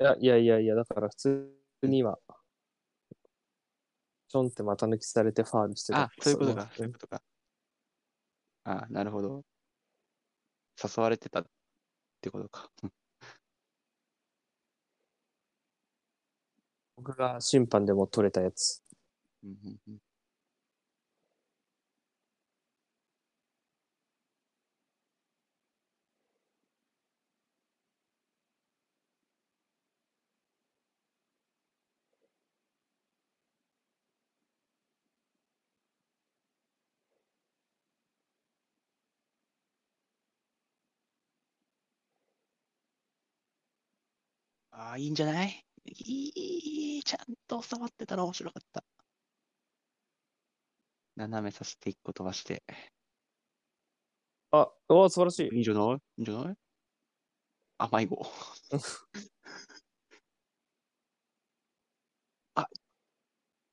[0.00, 2.18] いや、いやいやいや、だから普通に今、
[4.28, 7.22] ちょんって股抜きされてファールしてたあ、そういうことか、そそういうことか。
[8.64, 9.44] あ、なるほど。
[10.82, 11.46] 誘われてたっ
[12.20, 12.68] てことか。
[16.96, 18.82] 僕が審判でも取れたやつ。
[19.44, 19.98] うんうんうん
[44.94, 45.66] ああ、いいんじゃない？
[45.86, 48.84] いい、ちゃんと収まってたら面白かった。
[51.16, 52.62] 斜めさせて一個飛ばして。
[54.52, 55.48] あ、おー素晴らしい。
[55.52, 55.84] いいんじゃない？
[55.94, 56.54] いいんじゃない？
[57.78, 58.24] あ、迷子。
[62.54, 62.68] あ、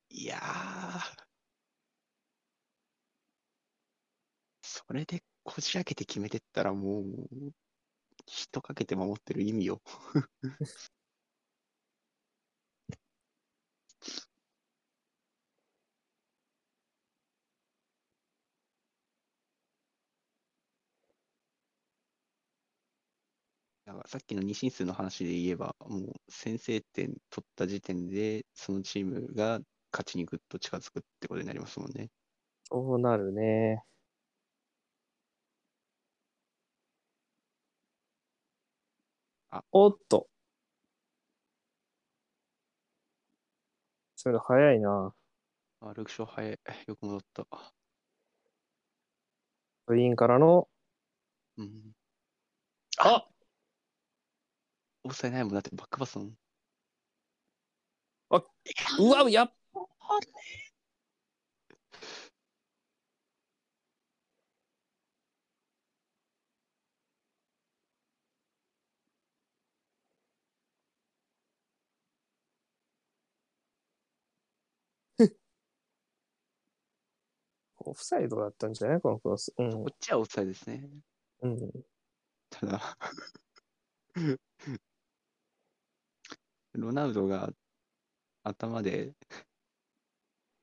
[0.10, 1.22] いやー。
[4.64, 7.52] それでこじ開けて決めてったらもう、
[8.26, 9.82] 人かけて守ってる意味よ。
[23.92, 29.60] だからさっきの二進数の話で言えば、もう先制点取った時点で、そのチームが
[29.92, 32.10] 勝ちにぐっと近づくってことになりますもんね。
[32.64, 33.84] そうなるね。
[39.50, 40.28] あおっと。
[44.16, 45.14] それ早いな。
[45.82, 46.60] あ、ルクショー早い。
[46.88, 47.48] よく戻った。
[49.86, 50.68] 部員からの、
[51.58, 51.94] うん。
[52.98, 53.31] あ
[55.04, 56.38] オフサイドないもんだってバックパスもん。
[58.30, 58.43] あ
[58.99, 59.54] うわ、やっ
[77.80, 79.02] オフサイドだったんじゃない？
[79.02, 79.54] このクロス。
[79.58, 79.72] うん。
[79.72, 80.89] こっちはオフサイドですね。
[81.41, 81.58] うん。
[82.49, 82.97] ただ、
[86.74, 87.50] ロナウドが
[88.44, 89.14] 頭で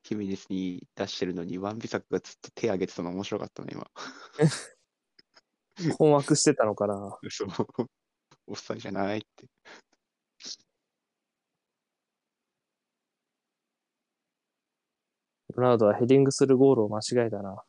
[0.03, 3.87] ヒミネスに出してるのに、ワンビサクがずっと手挙げてたの面白かったね、今。
[5.97, 7.17] 困惑してたのかな。
[7.29, 7.49] そう。
[8.47, 9.47] オフサイドじゃないって。
[15.55, 17.63] ロナウドはヘディングするゴールを間違えたな。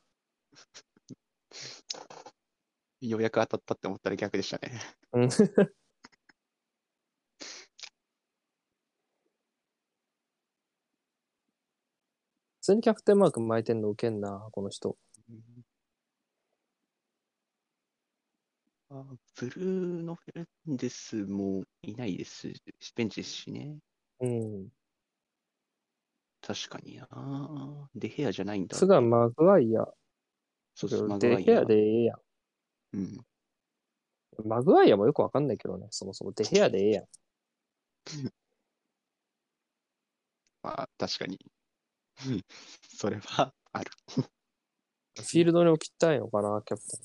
[3.01, 4.81] ようやく当たったって思ったら逆でしたね。
[12.71, 14.97] 通にキャプテンマーク巻いてんのウケんな、この人。
[15.29, 15.41] うん
[18.93, 19.05] あ
[19.37, 22.61] ブルーノ・フェルナンデスもいないですし、
[22.97, 23.79] ベンチですしね。
[24.19, 24.69] うん。
[26.43, 27.89] 確かにな。
[27.95, 28.77] デヘアじゃないんだ。
[28.77, 29.87] すがマグワイア。
[30.75, 32.17] そうそう、デヘアでええや
[32.95, 33.03] うん。
[33.03, 33.21] ん。
[34.45, 37.05] マグワイアもよくわかんないけどね、そもそもデヘアでええやん。
[40.65, 41.39] まあ、確かに。
[42.27, 42.45] うん
[42.97, 43.91] それはある。
[45.15, 47.01] フィールドに置きたいのかな、キャプテン。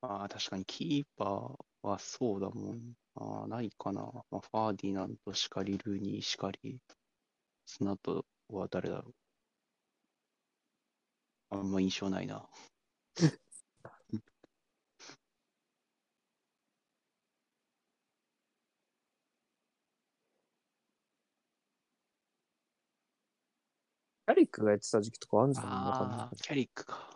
[0.00, 2.94] ああ、確かにキーパーはそうだもん。
[3.14, 4.02] ああ、ないかな。
[4.30, 6.78] まあ、ファーディナントしかり、ルーニーしかり。
[7.66, 9.14] その後は誰だろう。
[11.50, 12.48] あんま印象ないな。
[24.28, 27.07] キャリックがやってた時期とかあんじゃないああ、キャリックか。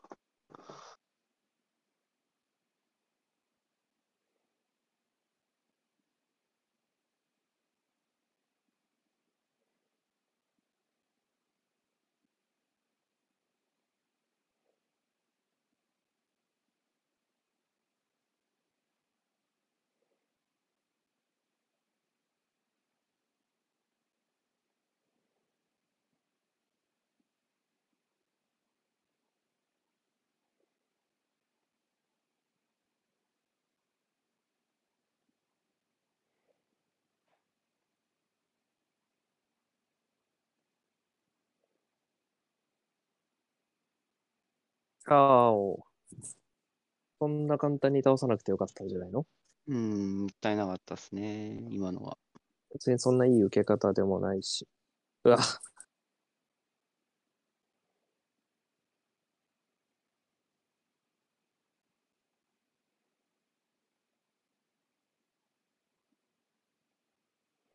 [45.06, 45.84] ああ、お
[47.20, 49.24] そんな簡単に倒さなくてよかったんじゃないの？
[49.68, 51.66] うん、もったいなかったですね。
[51.70, 52.18] 今のは。
[52.72, 54.66] 別にそんないい受け方でもないし。
[55.24, 55.38] うわ、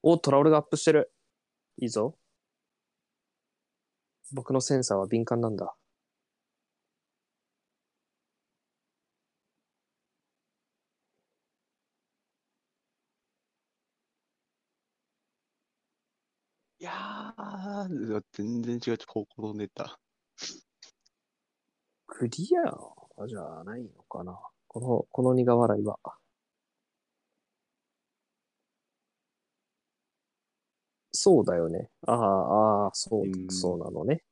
[0.01, 1.11] お、トラオルがアップしてる。
[1.79, 2.17] いいぞ。
[4.31, 5.75] 僕のセンサーは敏感なんだ。
[16.79, 16.83] い
[17.37, 19.99] やー、全然違う方向飛んでた。
[22.07, 23.27] クリア？
[23.27, 24.39] じゃないのかな。
[24.67, 25.99] この、この苦笑いは。
[31.11, 31.89] そうだよね。
[32.05, 34.23] ああ、ああ、そうう、んそうなのね。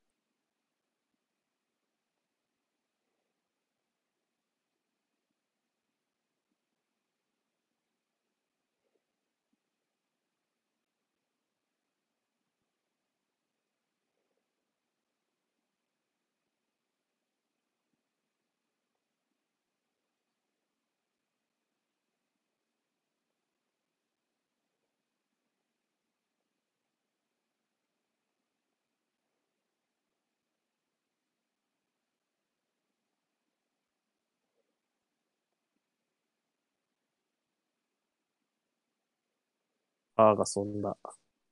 [40.18, 40.98] ああがそんな。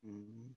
[0.03, 0.55] うん、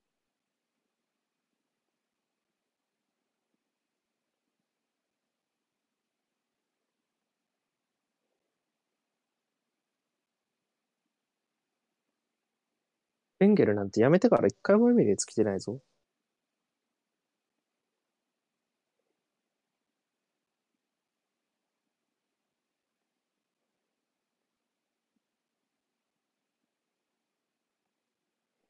[13.39, 15.81] ベンゲルなんてやめてから一回もエミレーツ来てないぞ。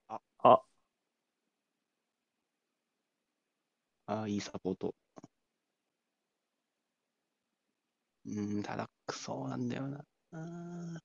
[0.08, 0.62] ああ、
[4.06, 4.94] ああ、いいサポート。
[8.26, 10.04] うん、ただ、クソなんだよな。
[10.32, 11.00] あー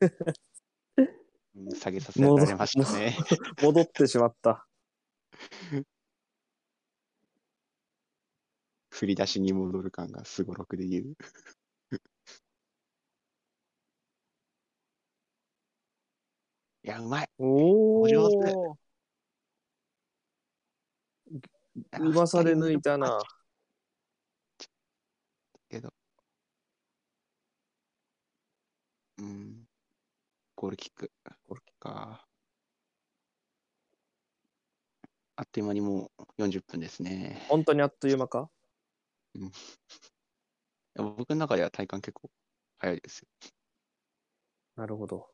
[1.56, 3.16] うん下げさせられましたね。
[3.62, 4.66] 戻ってしまった。
[8.90, 11.16] 振り出しに戻る感がすごろくで言う。
[16.82, 17.30] いや、うまい。
[17.38, 18.80] おお上手。
[22.00, 23.18] うまさで抜いたな。
[25.70, 25.92] けど。
[29.18, 29.68] うん。
[30.56, 31.12] ゴールキック。
[31.48, 32.29] ゴールキックか。
[35.40, 37.40] あっという間にもう40分ですね。
[37.48, 38.50] 本当にあっという間か？
[39.34, 39.40] い
[40.94, 42.30] や僕の中では体感結構
[42.78, 43.28] 早いですよ。
[44.74, 45.30] なるほど。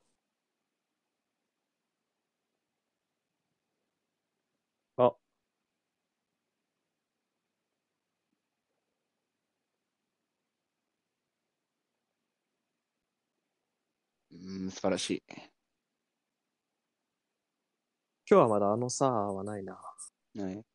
[5.00, 5.16] あ、
[14.30, 14.36] う
[14.66, 15.22] ん、素晴らしい。
[18.30, 19.80] 今日はまだあのさはないな。
[20.36, 20.66] はい。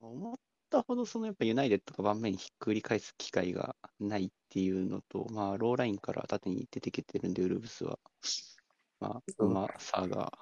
[0.00, 0.36] 思っ
[0.70, 7.98] たほどそのやっぱユナイテッドが盤面にひっくり返す機会がないっていうのと、まあローラインから縦に出てきてるんで、ウルブスは、
[9.00, 10.32] まあ、うまさが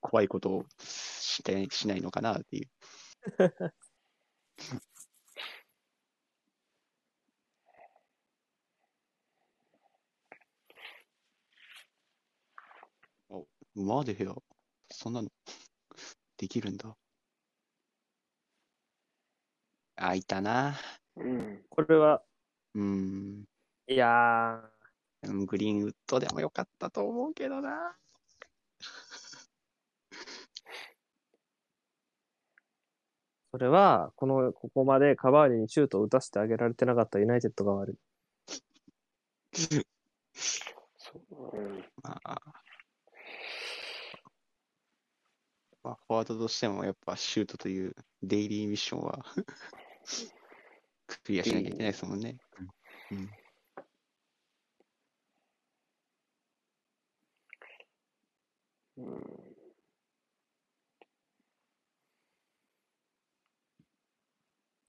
[0.00, 2.70] 怖いことをしてしないのかなっていう。
[13.28, 14.34] お、馬で部屋、
[14.90, 15.28] そんなの
[16.36, 16.96] できるんだ。
[19.96, 20.76] あ、いたな。
[21.16, 21.64] うん。
[21.68, 22.22] これは、
[22.74, 23.44] うーん。
[23.88, 27.96] いやー、うんグリーンウッドでもよかったと思うけどな。
[33.56, 37.96] それは、この、ここまでカバーニにシュートを打たせてあげられてなかったユナイテッドが悪い。
[40.98, 41.56] そう。
[41.56, 41.84] うん。
[42.02, 42.42] まあ、
[45.82, 49.24] まあ、フォワードとしてもやっぱシュートというデイリーミッションは
[51.06, 52.36] クリアしなきゃいけないですもんね。
[53.10, 53.18] うん。
[58.98, 59.06] うん。
[59.06, 59.45] うん。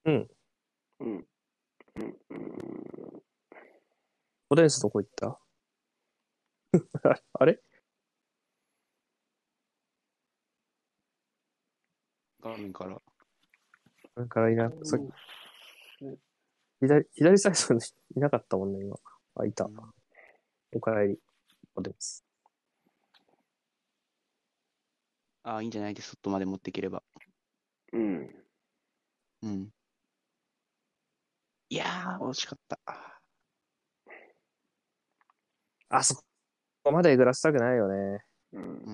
[0.07, 0.27] うん。
[1.01, 1.27] うん。
[1.97, 2.17] うん。
[4.49, 5.39] オデンスどこ行った？
[7.33, 7.59] あれ？
[12.41, 13.01] 画面から。
[14.15, 16.17] だからいな、さうん
[16.79, 17.81] 左、左サイドに
[18.15, 18.95] いなかったもんね、今。
[19.35, 19.75] あ、いたうん。
[20.73, 21.19] おかえり。
[21.75, 22.23] オデンス。
[25.43, 26.09] ああ、いいんじゃないです。
[26.11, 27.03] 外まで持っていければ。
[27.93, 28.45] うん。
[29.43, 29.73] うん。
[31.69, 32.79] いやー、惜しかった。
[35.89, 36.15] あそ
[36.83, 38.23] こまでえぐらせたくないよね。
[38.53, 38.91] うんう。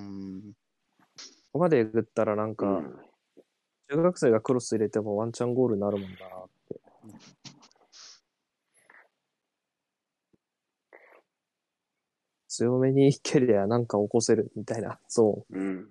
[0.50, 0.54] ん。
[1.24, 3.00] ここまでえぐったらなんか、うん
[3.90, 6.80] 中学生がクロス入れてもワンチャンゴールになるもんなって。
[12.48, 15.00] 強めに蹴りゃなんか起こせるみたいな。
[15.08, 15.62] そうん。
[15.62, 15.90] うん。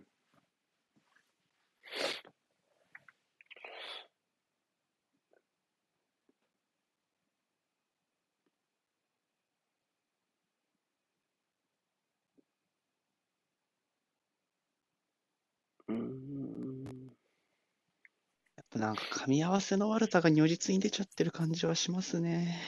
[18.74, 22.58] なんか噛み合わせの悪さが如実に出ちゃってる感じはしますね。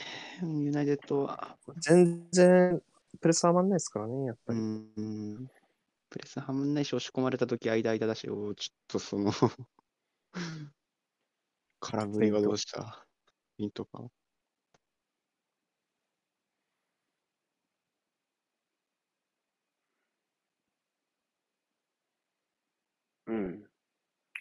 [0.43, 1.57] うんユナイテッドは。
[1.69, 1.75] う。
[1.81, 2.83] 全然、
[3.21, 4.61] プレスはまんないですからね、やっぱうり。
[5.03, 5.49] ん。
[6.11, 9.33] プレスはまんないし、押し込まれたとき間間だし、おーちょっとその
[11.81, 13.07] 空振りはどうした？
[13.59, 14.11] ピンとか？
[23.27, 23.65] うん。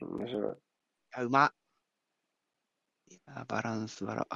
[0.02, 0.63] 面白い。
[1.16, 1.54] あ、うまっ。
[3.10, 4.28] いや、バランスバラ。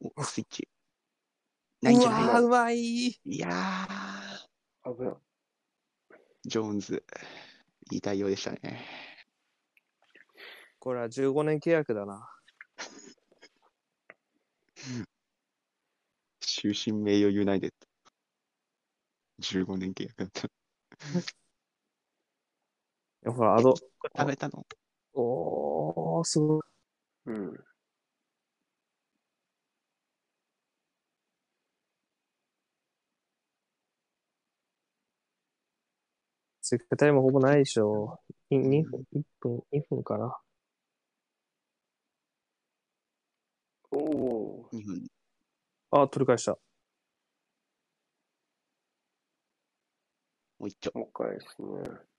[0.00, 0.68] お、スイッチ。
[1.80, 5.14] ないんじゃないうまいいやー、危ない。
[6.44, 7.04] ジョーンズ、
[7.90, 8.84] いい対応でしたね。
[10.78, 12.28] これは15年契約だな。
[16.40, 17.86] 終身名誉ユナイテッド。
[19.40, 20.48] 15年契約だった。
[23.24, 24.66] いやほら、アド、食べたの？
[25.14, 26.62] おー、すごい。
[27.26, 27.64] うん。
[36.62, 38.18] 追加タイムほぼないでしょ。
[38.50, 40.38] 2分、1分、2分かな。
[43.90, 44.68] おお。
[44.72, 45.06] ?2 分。
[45.92, 46.58] あ、取り返した。
[50.58, 50.90] もう一丁。
[50.94, 52.11] もう一回ですね。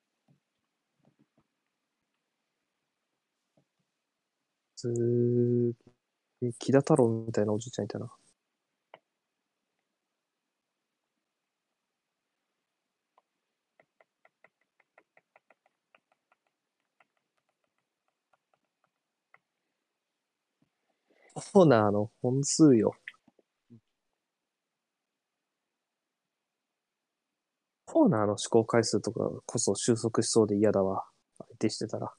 [4.84, 5.74] 鈴
[6.42, 8.12] 木、木田太郎みたいなおじいちゃんいたな。
[21.36, 22.94] コーナーの本数よ。
[27.86, 31.06] コーナーの試行回数とかこそ収束しそうで嫌だわ。
[31.38, 32.12] 相手してたら。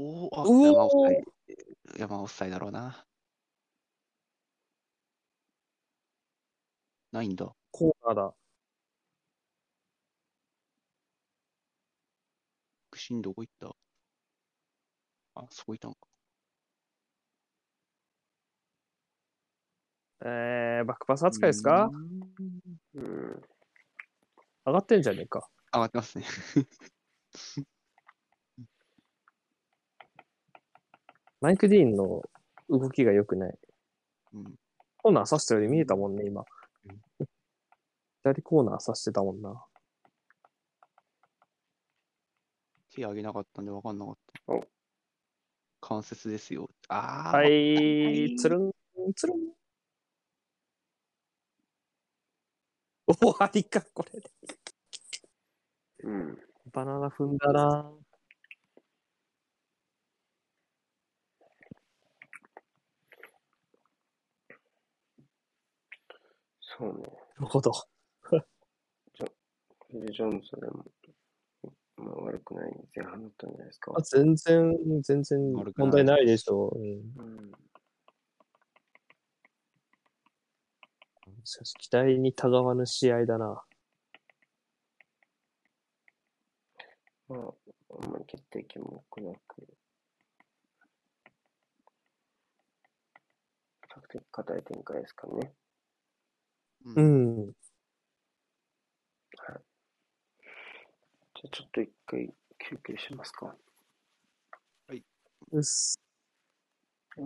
[0.00, 1.98] おお、あ、山オフサイド。
[1.98, 3.04] 山オフサイドだろうな。
[7.10, 7.52] ないんだ。
[7.72, 8.34] コーナーだ。
[12.92, 13.74] 屈伸どこ行った？
[15.34, 15.98] あ、そこいたんか。
[20.24, 21.90] えー、バックパス扱いですか？
[22.94, 23.42] うん。
[24.64, 25.48] 上がってんじゃねえか。
[25.72, 26.24] 上がってますね。
[31.40, 32.22] マイク・ディーンの
[32.68, 33.58] 動きが良くない。
[34.34, 34.54] うん。
[34.96, 36.44] コーナー刺したより見えたもんね、今
[36.84, 37.26] うん。
[38.22, 39.64] 左コーナー刺してたもんな。
[42.94, 44.16] 手上げなかったんで分かんなかっ
[44.46, 44.52] た。
[44.52, 44.64] お
[45.80, 46.68] 関節ですよ。
[46.88, 48.72] ああ、はい、つるん、
[49.14, 49.58] つるん。
[53.06, 54.30] おわりか、これで。
[56.04, 56.38] うん。
[56.72, 57.90] バナナ踏んだな。
[66.78, 67.02] そうね。
[67.02, 67.08] な
[67.40, 67.72] るほど。
[68.22, 70.84] フィル・ジョーンズでも、
[71.96, 74.02] まあ、悪くない前半だったんじゃないですかあ。
[74.02, 76.78] 全然、全然悪くない問題ないでしょう。
[76.78, 77.52] うん、うん。
[81.42, 83.64] しかし、期待にたがわぬ試合だな。
[87.28, 87.40] まあ、
[88.02, 89.66] あんまり決定権も多くなく、
[93.82, 95.54] 比較的硬い展開ですかね。
[96.84, 96.92] う。
[96.94, 97.52] うんん。
[101.34, 103.56] じゃあちょっと一回休憩しますか。
[105.50, 105.98] うっす。
[107.16, 107.22] は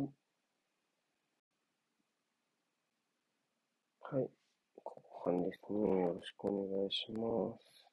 [4.21, 4.31] い。
[4.85, 6.03] 後半ですね。
[6.03, 7.85] よろしくお願いします。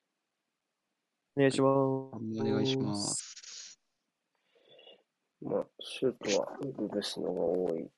[1.35, 1.71] お願いします。
[1.71, 2.11] お
[2.43, 3.79] 願いします。
[5.41, 7.89] まあ、シュートはウルブスのが多い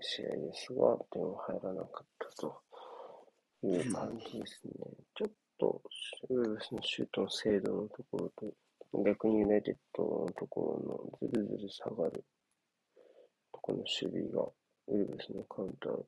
[0.00, 2.60] 試合ですが、点は入らなかったと
[3.68, 4.72] いう感じですね。
[5.14, 5.82] ちょっと
[6.28, 8.54] ウルブスのシュートの精度のところと、
[9.04, 10.78] 逆にユナイテッドのとこ
[11.20, 12.24] ろのずるずる下がる
[13.52, 14.50] ところの守備が、
[14.88, 16.02] ウルブスのカウンター、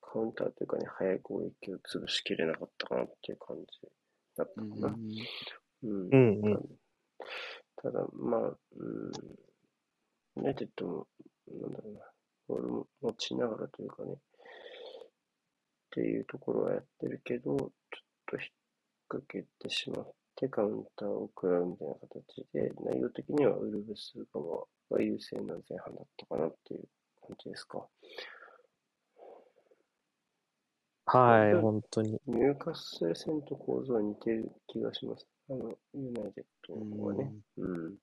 [0.00, 3.66] カウンターというかね、速い攻撃を潰しきれなかったかなっていう感じ
[4.36, 4.96] だったうんかな。
[5.82, 6.78] うんうんうん。
[7.76, 9.12] ただ、まあ、うん、
[10.36, 11.06] ユナイテッドも、
[11.48, 12.00] なんだろうな、
[12.48, 14.16] ボールも持ちながらというかね、
[15.96, 17.70] っていうところはやってるけど、ちょっ
[18.26, 18.46] と引っ
[19.08, 26.84] 掛けてしまって、カウンターを食らうみたいな形で、内容的にはウルブス側が優勢な前半だったかなっていう
[27.26, 27.86] 感じですか。
[31.06, 32.20] はい、うん本当に。
[32.26, 35.26] ニューカッスル戦と構造は似てる気がします。
[35.48, 37.32] あの、ユナイテッドはね。
[37.56, 37.94] うん。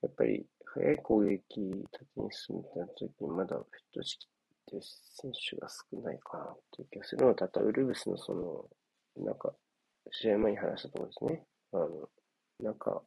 [0.00, 4.28] やっぱり、速い攻撃立ちに進めたときに、まだフィットしきっ
[4.66, 9.52] てる選手が少ないかなっていう気がするのは、ただ、ウルブスのその、なんか、
[10.10, 11.46] 試合前に話したところですね。
[11.72, 12.08] あの、
[12.60, 13.02] なんか、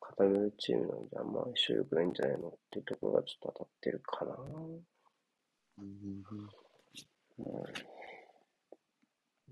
[0.00, 4.36] 固めるチームなんで、あんま相性良くないんじゃないのっていうところがちょっと当たってるかな。
[5.78, 6.02] うん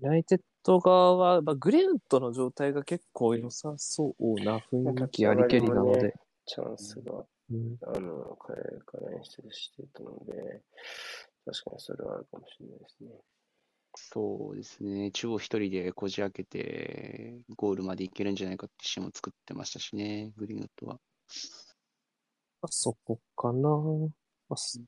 [0.01, 6.15] ナイテッド側は、まあ、グレントの状態が結構良さそうな雰囲気ありけりなので。
[6.45, 10.61] チャンスが、うんあの、彼から演出してたので、
[11.45, 13.09] 確かにそれはあるかもしれないですね。
[13.95, 15.11] そうですね。
[15.11, 20.99] 中央一人でこじ開けて、ゴールまでいけるんじゃないかってシーンも作ってましたしね、グリーンウッドは。
[22.61, 23.69] あそこかな。
[23.69, 24.81] まあす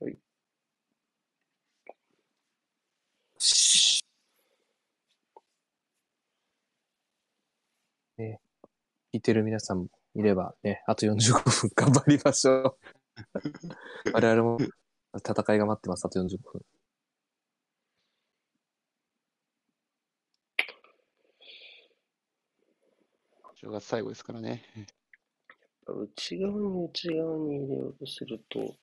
[0.00, 0.18] はい
[3.38, 4.04] し
[8.16, 8.40] ね、
[9.11, 12.76] 聞いてる皆さんもいればね、あと45分頑張りましょう。
[14.12, 14.58] 我々も
[15.16, 16.62] 戦いが待ってます、あと45分。
[23.62, 24.64] 10月最後ですからね。
[25.86, 28.74] 内側に内側に入れようとすると、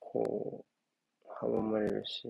[0.00, 0.64] こ
[1.24, 2.28] う、阻まれるし、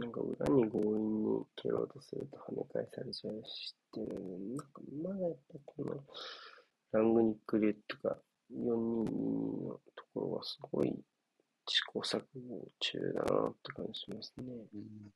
[0.00, 4.64] なんか裏に強引に蹴ろうとすると跳ね返されちゃうしっていうので、なんか
[5.02, 6.04] まだやっぱこの、
[6.92, 8.16] ラングニックレとか
[8.52, 8.58] 422
[9.68, 10.94] のところがすごい
[11.68, 14.44] 試行錯誤中だなって感じしますね。
[14.74, 15.12] うん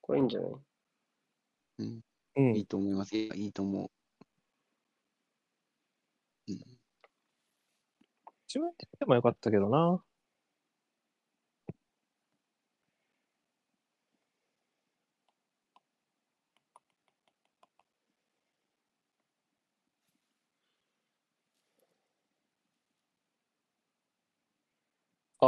[0.00, 0.50] これいいんじゃない？
[1.78, 2.00] うん、
[2.36, 3.16] うんいいと思います。
[3.16, 3.90] いやいいと思う。
[6.48, 6.56] うん、
[8.48, 10.02] 自分ででもよかったけどな。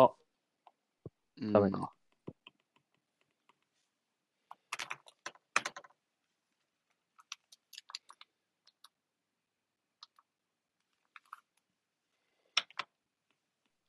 [0.04, 0.10] あ、
[1.52, 1.92] ダメか。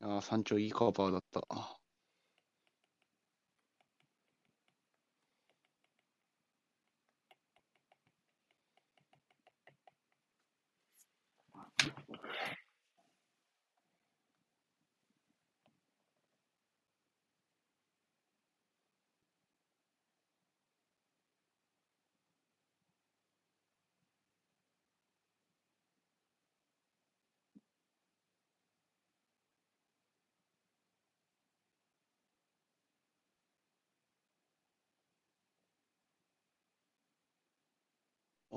[0.01, 0.14] うん。
[0.14, 1.76] ああ、山頂いいカバーだった。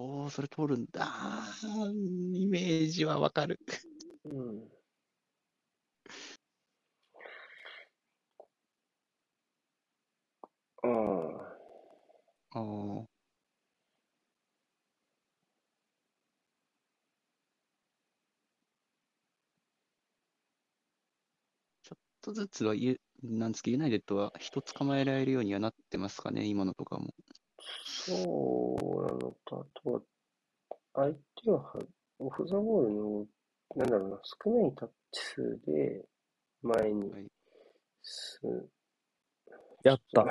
[0.00, 1.06] おお、それ通るんだ。
[2.34, 3.58] イメージはわかる。
[4.24, 4.68] うん。
[10.82, 10.88] あ
[12.50, 13.20] あ、ああ。
[21.82, 27.12] ちょっとずつはユ、なんですけど、ユナイテッドは人捕まえられるようにはなってますかね、今のとかも。
[27.84, 30.00] そうなのと、あとは、
[30.94, 31.74] 相手はは
[32.18, 33.26] オフ・ザ・ボールの、
[33.76, 36.04] なんだろうな、少ないタッチ数で
[36.62, 37.26] 前にはい。
[38.02, 38.40] す、
[39.82, 40.26] やった。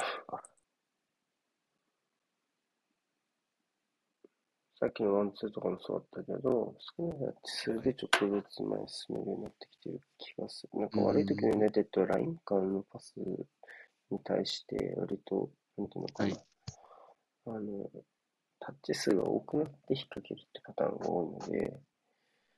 [4.79, 10.79] さっきのワンツーとかもそうだったけど、少ないタッチ数でちょっとずつ前に進めるようになってきてる気がする。
[10.79, 13.15] なんか悪い時のユナイテッドはライン間のパス
[14.09, 16.48] に対して割と、なんていうのかな、はい
[17.45, 17.89] あの、
[18.59, 21.79] タッチ数が多くなって引っ掛けるってパターンが多いので、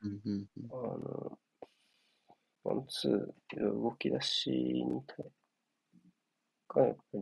[0.01, 1.39] うんうんうんあの、
[2.63, 5.25] ワンツーの動き出しに対
[6.69, 7.21] がやっぱり、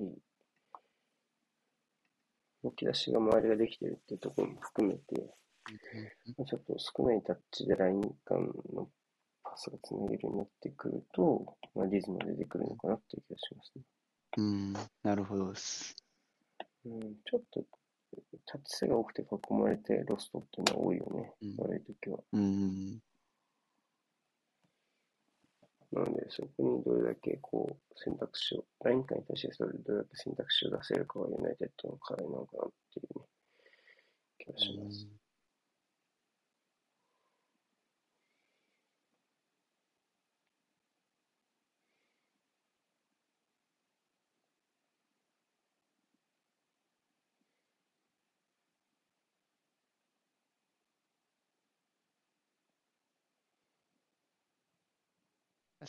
[2.64, 5.34] 動き出しが周りができてるっていうところも含めて、
[6.46, 8.90] ちょっと少ないタッチでライン間の
[9.44, 13.84] パスがつなげるようになってくると、まあ、リズムが出てくるのかなっていう気がしますね。
[14.38, 15.96] うん、なるほどです。
[16.86, 17.64] うん、ちょっと
[18.46, 22.20] タッチ数が多くて囲まれてロストっていうのは多いよね、うい時は。
[22.34, 23.00] うん、
[25.92, 33.26] なので、そこにどれだけこう選択肢を、ライン間に対してそれどれだけ選択肢を出せるかはユナイテッドの課題なのかなっていうね、
[34.38, 35.29] 気がします。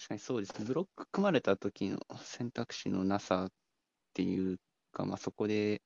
[0.01, 0.65] 確かにそうですね。
[0.65, 3.53] ブロック組まれた時の選択肢のなさっ
[4.15, 4.59] ていう
[4.93, 5.83] か、まあ、そこで、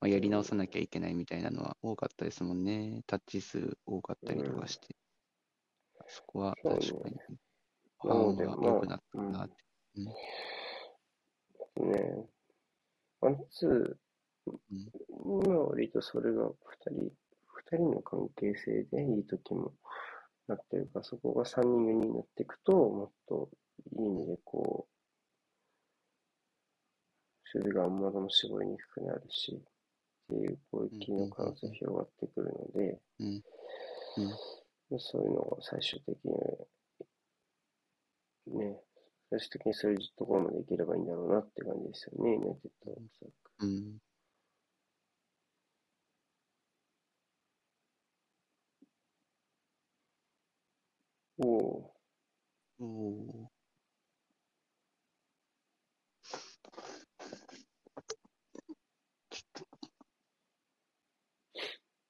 [0.00, 3.02] まあ、やり直さなきゃいけないみたいなのは多かったですもんね。
[3.06, 4.96] タッチ数多かったりとかして。
[6.06, 7.16] そこはそうね確かに、
[8.00, 9.54] フなァンはのでまあ良くなったなって。
[11.82, 12.26] ね、
[13.20, 14.52] ワンツー、
[15.44, 17.12] 今は割とそれが二人、
[17.70, 19.74] 二人の関係性でいい時も
[20.48, 23.50] なってるから、そこが三人、四人になっていくと、もっと
[23.96, 24.92] いい意味でこう、
[27.58, 29.60] 守備があんまりも絞りにくくなるし、っ
[30.28, 33.42] ていう攻撃の可能性が広がってくるので、うん。
[34.90, 35.00] うん。
[35.00, 36.66] そういうのが最終的には、
[38.46, 38.80] ね、
[39.30, 43.64] 最終的にそういうところまでいければいいんだろうなって感じですよね、ユナイテッドはおそらく。
[43.64, 43.98] うん。
[51.38, 51.94] おお
[52.80, 53.50] おお。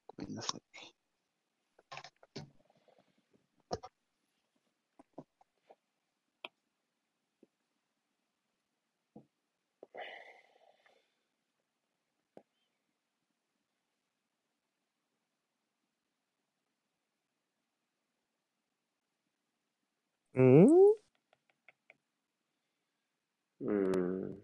[0.07, 0.61] ごめんなさい。
[20.35, 20.41] う
[23.71, 24.39] ん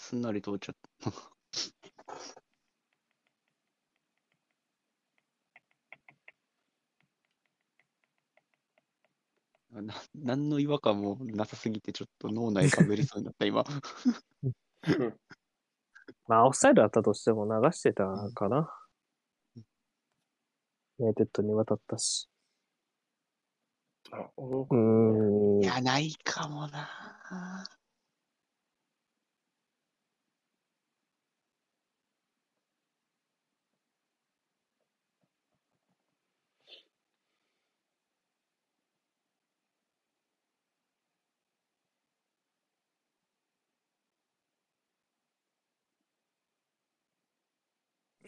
[0.00, 1.12] すんなり通っちゃった。
[9.82, 13.62] な何の違和感もなさすぎて、ちょっと脳内かぶりそうになった、今。
[16.26, 18.74] まあ、オフサイドだったとしても流してたかな。
[20.98, 22.28] ユナイテッドに渡ったし。
[24.38, 25.66] うんい。
[25.66, 27.79] や、ないかもな。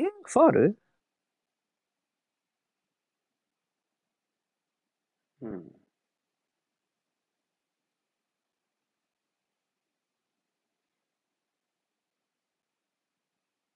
[0.03, 0.78] えファール
[5.42, 5.72] うん。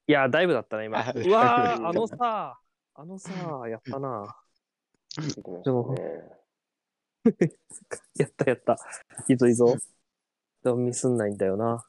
[0.08, 1.00] いや、ダイブだったね、今。
[1.00, 2.60] あうわー、うんあのさ、
[2.94, 3.30] あのさ、
[3.68, 4.36] やったな。
[5.64, 5.94] でも。
[8.16, 8.76] やったやった。
[9.28, 9.74] いいぞいいぞ。
[10.62, 11.84] でもミスんないんだよな。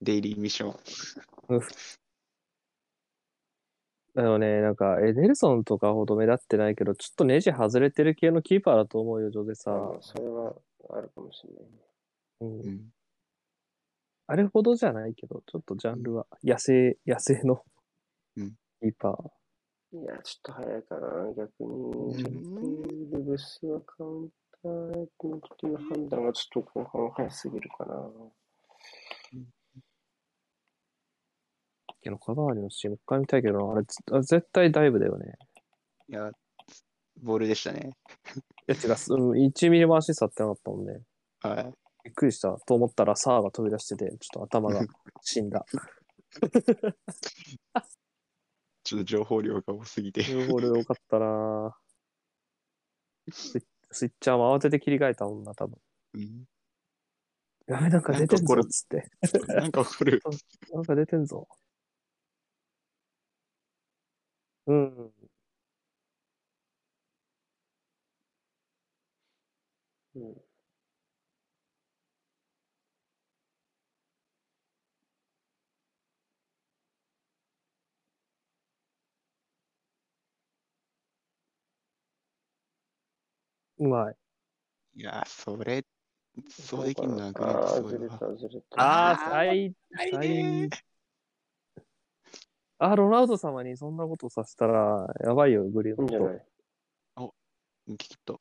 [0.00, 1.60] デイリーミッション。
[4.16, 9.70] でもね、なんか、エデルソンとかほど目立ってないけど、ちょっとネジ外れてる系のキーパーだと思うよ、ジョゼさ。
[9.72, 10.54] あそれは
[10.88, 11.70] あるかもしれないね。
[12.40, 12.92] うんうん。
[14.26, 17.62] あれほどじゃないけど、ちょっとジャンルは野生、野生の
[18.38, 19.98] うんキーパー。
[20.00, 21.68] いや、ちょっと早いかな、逆に。
[21.68, 22.32] うんちょっ
[23.10, 24.30] と、ルブスはカウン
[24.62, 28.02] ターの時の判断がちょっと後半早すぎるかな。
[32.06, 35.34] けど、カバーリのシーンもう一回見たいけどな、あれつあ絶対ダイブだよね。
[36.08, 36.30] いや、
[37.20, 37.96] ボールでしたね。
[38.68, 41.00] いや、違う、うん1ミリもアシストってなかったもんね。
[41.40, 41.72] はい。
[42.04, 44.80] びっくりしたと思ったら、サーが飛び出してて、ちょっと頭が
[45.20, 45.64] 死んだ。
[48.84, 50.22] ちょっと情報量が多すぎて。
[50.22, 51.76] ルーボール多かったな
[53.32, 55.76] スイスイッチャーも慌てて切り替えたもんな、多分。
[56.14, 56.44] うん
[57.66, 59.08] やべ、なんか出てんぞなんかこれ、つって。
[59.54, 60.20] なんかこれ、
[60.72, 61.48] なんか出てんぞ。
[64.66, 65.12] うん。
[70.14, 70.36] うん。
[83.78, 84.16] うまい。
[84.94, 85.84] いや、それ、
[86.48, 87.98] そうできんのはグレーああすごいわ。
[87.98, 88.82] ずれた、ずれた。
[88.82, 90.68] ああ、最、最ね、
[92.78, 96.46] あー、ロナウド様にそんなことさせたら、やばいよ、グリーンといいんじゃない
[97.88, 98.40] 聞きと。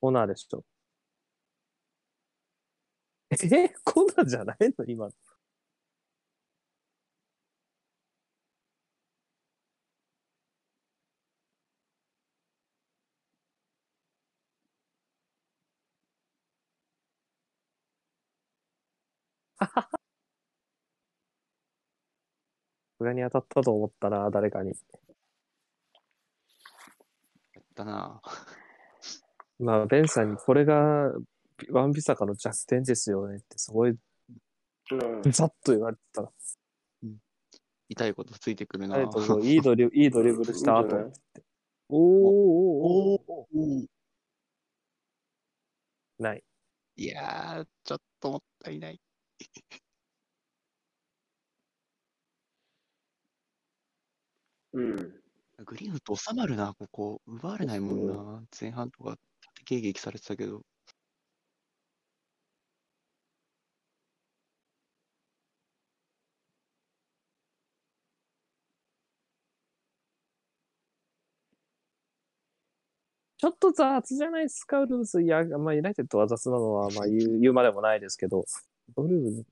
[0.00, 0.64] コーナーでしょ。
[3.30, 4.84] えコーナーじゃないの？
[4.86, 5.08] 今。
[23.02, 24.70] 裏に当たったと思ったな、誰かに。
[24.70, 24.74] や
[27.60, 28.22] ったな。
[29.58, 31.12] まあ、ベンさんにこれが
[31.70, 35.32] ワンビサカの弱点ですよねって、すごい、うん。
[35.32, 36.32] ざっと言われてたら、
[37.88, 38.98] 痛いことついてくるな。
[38.98, 39.04] い
[39.42, 40.96] いいドリ いいドリブルした後
[41.88, 43.86] おーおーおーおーおー
[46.18, 46.44] ない。
[46.96, 49.00] いやー、ちょっともったいない。
[54.72, 54.96] うん。
[55.64, 57.22] グリーンウッド収まるな、ここ。
[57.26, 58.42] 奪われないもんな。
[58.58, 59.16] 前半とか
[59.64, 60.62] 縦迎撃されてたけど。
[73.38, 75.20] ちょっと雑じゃないですか、ウルブス。
[75.20, 78.44] いや、まあ、ユナイテッドは雑なのは、まあ言う、言うまでもないですけど、
[78.96, 79.44] ウルブス、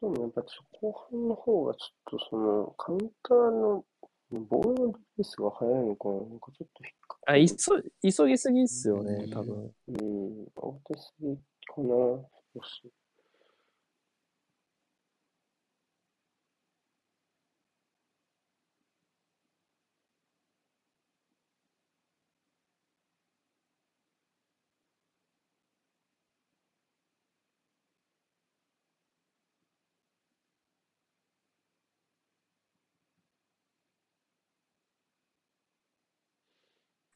[0.00, 0.42] そうね、やっぱ
[0.80, 3.84] 後半の方がちょっとその、カウンターの
[4.48, 7.46] ボールのリリースが早いのかな、なんかちょっと引っかかあ、る。
[7.46, 7.56] 急、
[8.12, 9.74] 急ぎすぎっすよねう、ん多分。
[9.88, 11.84] うん、慌てすぎかな、
[12.54, 12.90] 少し。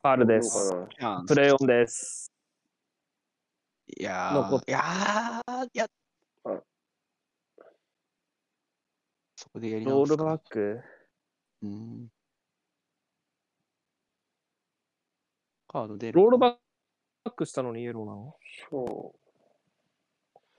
[0.07, 0.73] ファールです。
[1.27, 2.33] プレイオンです。
[3.99, 5.89] いやー、いやー、いや
[6.45, 6.63] あ。
[9.35, 10.17] そこでやりロール。
[10.17, 10.81] バック？
[11.61, 12.07] うん。
[15.67, 16.57] カード出るロールバ
[17.25, 18.37] バックしたのにイエローなの？
[18.71, 19.13] そ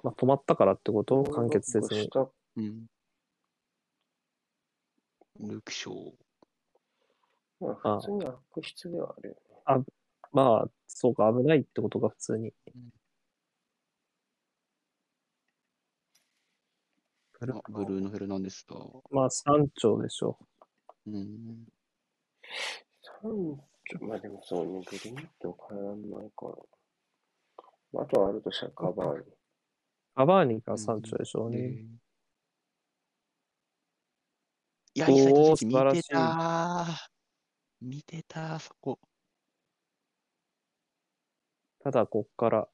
[0.04, 1.22] まあ、止まったからってこと？
[1.22, 1.34] う。
[1.34, 2.10] 完結せずに
[2.58, 2.86] うん。
[5.40, 6.12] ルークショー。
[7.60, 9.36] まあ、普通に悪質ではあるよ
[9.80, 9.86] ね。
[10.32, 12.54] まあ、そうか、危ないってことが普通に。
[17.40, 18.76] ブルあブルーノ・フェルナンデスだ。
[19.12, 20.38] まあ、三丁でしょ。
[21.06, 21.68] うん。
[23.22, 23.58] 三
[24.00, 26.54] 丁、まあでもそうね、ブリミット変わらないから。
[27.94, 29.24] まあ、あとはあるとしたらカバーに。
[30.16, 31.60] カバーニが三丁でしょうね。
[31.60, 32.02] うん
[34.98, 37.17] いや、らしい見てたー。
[37.82, 39.00] 見てたー、そこ。
[41.80, 42.68] ただ、こっから、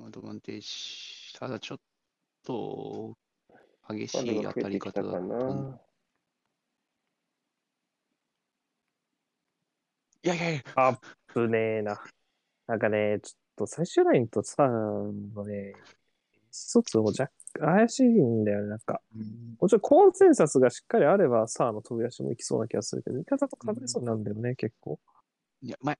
[0.00, 0.06] ん。
[0.06, 1.34] アドバンテージ。
[1.38, 1.78] ただちょっ
[2.44, 3.16] と、
[3.88, 5.80] 激しい当たり方だったな。
[10.22, 10.98] いやいやいや、あっ
[11.34, 12.02] ぶねえな。
[12.66, 15.12] なんかね、ちょっと最終ラインとさ、の
[15.44, 15.74] ね、
[16.50, 18.70] 一つも若干怪しいんだよね。
[18.70, 19.00] なんか、
[19.60, 24.98] もちろんコンセンサスがしっかりあれば、さあの飛び出しもいきそうな気がするけど、味方と被れそうなんだよね、結構。
[25.62, 25.98] いや、うまい。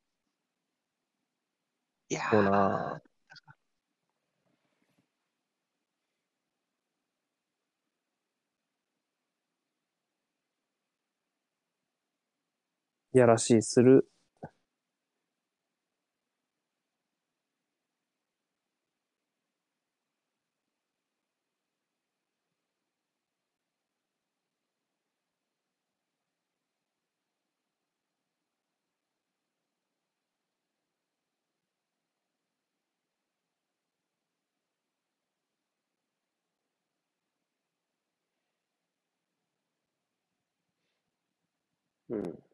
[2.09, 3.16] いやそうーない
[13.19, 14.09] やらしいする。
[42.09, 42.46] うん。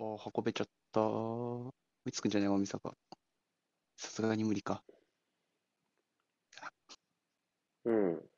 [0.00, 1.02] あー運べちゃった。
[1.02, 1.72] 追
[2.06, 2.96] いつくんじゃない大か。
[3.98, 4.82] さすがに無理か。
[7.84, 8.30] うん。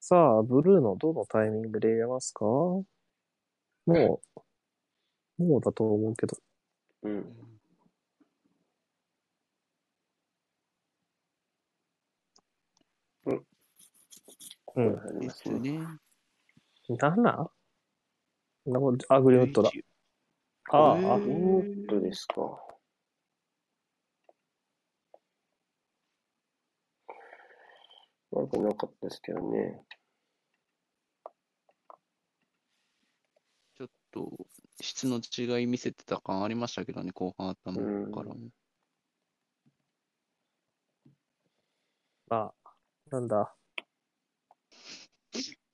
[0.00, 2.44] さあ、ブルーのどのタイミングで入れますか？
[2.44, 2.84] も
[3.86, 6.36] う、もうだと思うけど。
[7.04, 7.12] うん。
[13.26, 13.46] うん
[14.66, 16.01] これ入りでますすね。
[16.88, 16.96] ね。
[16.98, 17.50] 7?
[18.64, 19.70] なこあ、グリーンウッドだ。
[20.70, 22.58] ああ、あへーウッドですか。
[28.30, 29.84] 悪くなかったですけどね。
[33.74, 34.46] ちょっと
[34.80, 37.74] 質の違い見せてた感ありましたけどね、後半頭
[38.12, 38.36] からも。
[42.28, 42.74] まあ、
[43.10, 43.54] なんだ？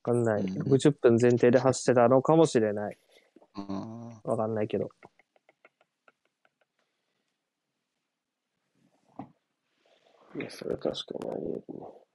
[0.09, 0.43] わかんない。
[0.43, 2.99] うん60分前提で走ってたのかもしれない。
[3.55, 4.91] あわかんないけど。
[10.37, 12.08] いや、それは確かにあり得るね。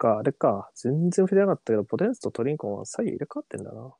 [0.00, 0.70] か、あれか。
[0.74, 3.94] 全然触れなかったけど、ポテンスとトリンコンは左右入れ替わってんだな。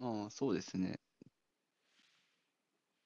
[0.00, 1.00] あ、ああそうですね。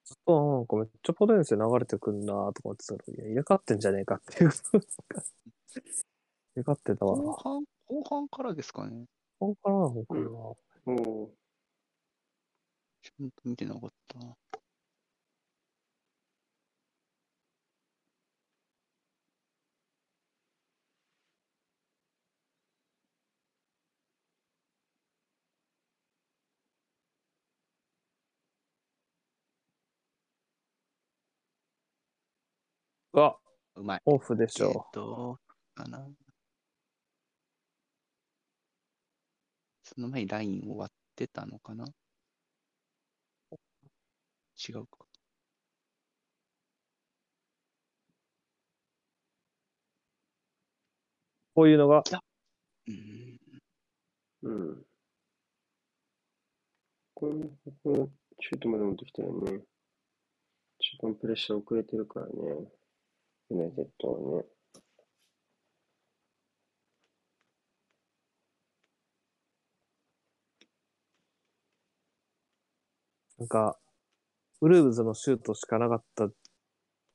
[0.05, 4.51] ずっと、なんかめっちゃポテンスで流れてくんなとか思ってたら、いや、入れ替わってんじゃねえかっていう。
[4.51, 4.81] 入
[6.57, 7.17] れ替わってたわ。
[7.17, 9.07] 後半、後半からですかね。
[9.39, 10.15] ここからなのか
[10.87, 10.95] な。
[10.95, 11.31] うん。
[13.03, 14.35] ちゃんと見てなかったな。
[33.12, 33.37] あ、
[33.74, 34.03] うまい。
[34.05, 35.39] オフでしえっょと、
[35.74, 36.07] かな。
[39.82, 41.85] その前にライン終わってたのかな？
[44.69, 45.07] 違うか。
[51.55, 52.03] こういうのが、
[52.89, 53.41] うん。
[54.43, 54.87] うん。
[57.15, 58.11] これも、ここ、
[58.41, 59.61] シュートまで持ってきたよね。
[60.78, 62.32] 中間プレッシャー遅れてるからね。
[63.51, 64.45] ユナイテッドはね。
[73.39, 73.79] なんか、
[74.61, 76.29] ウルーブズのシュートしかなかった、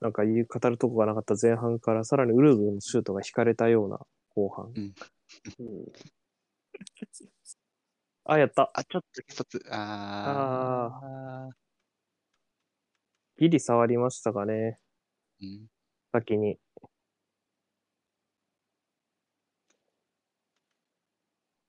[0.01, 3.99] なんか言う語るとこがなかった前半から、さらにウルーブズのシュートが引かれたような
[4.35, 4.73] 後半。
[4.75, 4.93] うん。
[8.25, 8.71] あ、やった。
[8.73, 9.63] あ、ちょっと一つ。
[9.69, 11.55] あー。
[13.37, 14.79] ギリ触りましたかね、
[15.41, 15.74] うん。
[16.19, 16.57] 先に。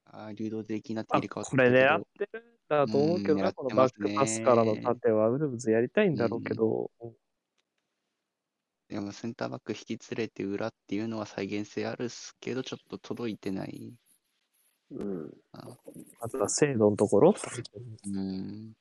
[0.07, 6.91] あー流動的なあ入れ替わったこれ狙ってるんだと思うけどうんな、このバックパスからの縦はウルブズやりたいんだろうけど、
[8.89, 13.93] でもセンターバック引き連れて裏っていうのは再現性あるっすけど、ちょっと届いてない。
[14.93, 15.35] うん。
[15.53, 17.35] あとは精度のところ。
[18.07, 18.73] うん。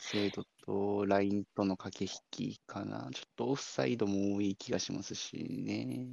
[0.00, 2.20] 精度とラインとの駆け引
[2.52, 3.08] きかな。
[3.12, 6.08] ちょっとオフサイドも多い気がしますしね。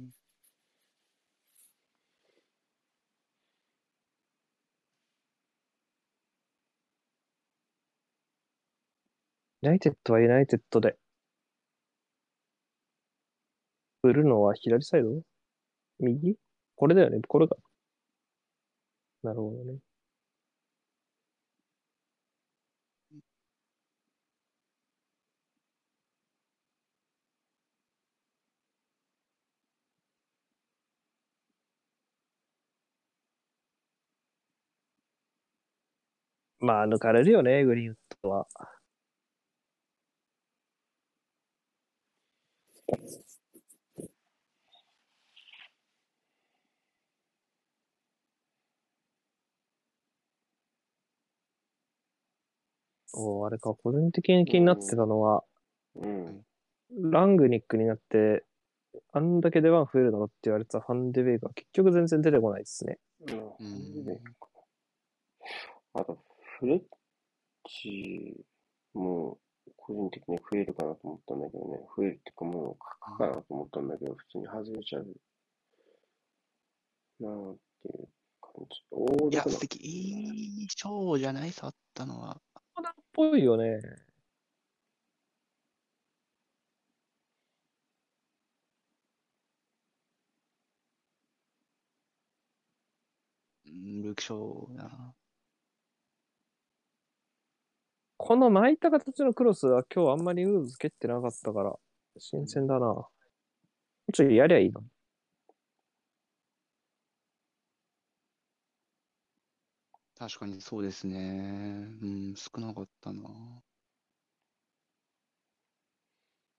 [9.62, 10.96] ユナイテッドはユナイテッドで。
[14.02, 15.20] 振るのは左サイド？
[16.00, 16.36] 右？
[16.76, 17.20] これだよね。
[17.28, 17.56] これが。
[19.22, 19.85] なるほどね。
[36.66, 38.48] まあ、抜かれるよね、グリーンウッドは。
[53.14, 55.44] おーあれか、個人的に気になってたのは、
[55.94, 56.42] うん。
[56.90, 58.42] ラングニックになって、
[59.12, 62.98] あんだけ出番増えるのって言われてたファンデベイが結局全然出てこないですね。
[63.60, 64.04] うん。
[64.04, 64.20] で
[65.94, 66.18] あと、
[66.58, 66.82] フレッ
[67.68, 68.44] チ
[68.94, 69.38] も
[69.76, 71.78] 個人的に増えるかなと思ったんだけどね。
[71.96, 72.76] 増えるっていうかもう
[73.08, 75.06] 書くかなと思ったんだけど、普通に外れちゃう。
[77.20, 78.08] なあっていう
[78.40, 78.84] 感じ。
[78.90, 79.76] おー、いや、素敵。
[79.76, 81.50] いいショーじゃない？
[81.52, 82.40] 触ったのは。
[82.78, 83.80] っぽいよね。
[93.66, 95.15] うんルークショーな。
[98.26, 101.72] この巻いた形のクロスは今日あんまりウーズ蹴ってなかったから、
[102.18, 102.86] 新鮮だな。
[102.86, 103.08] も
[104.08, 104.82] うちょいやりゃいいの？
[110.18, 111.86] 確かにそうですね。
[112.02, 113.22] うん、少なかったな。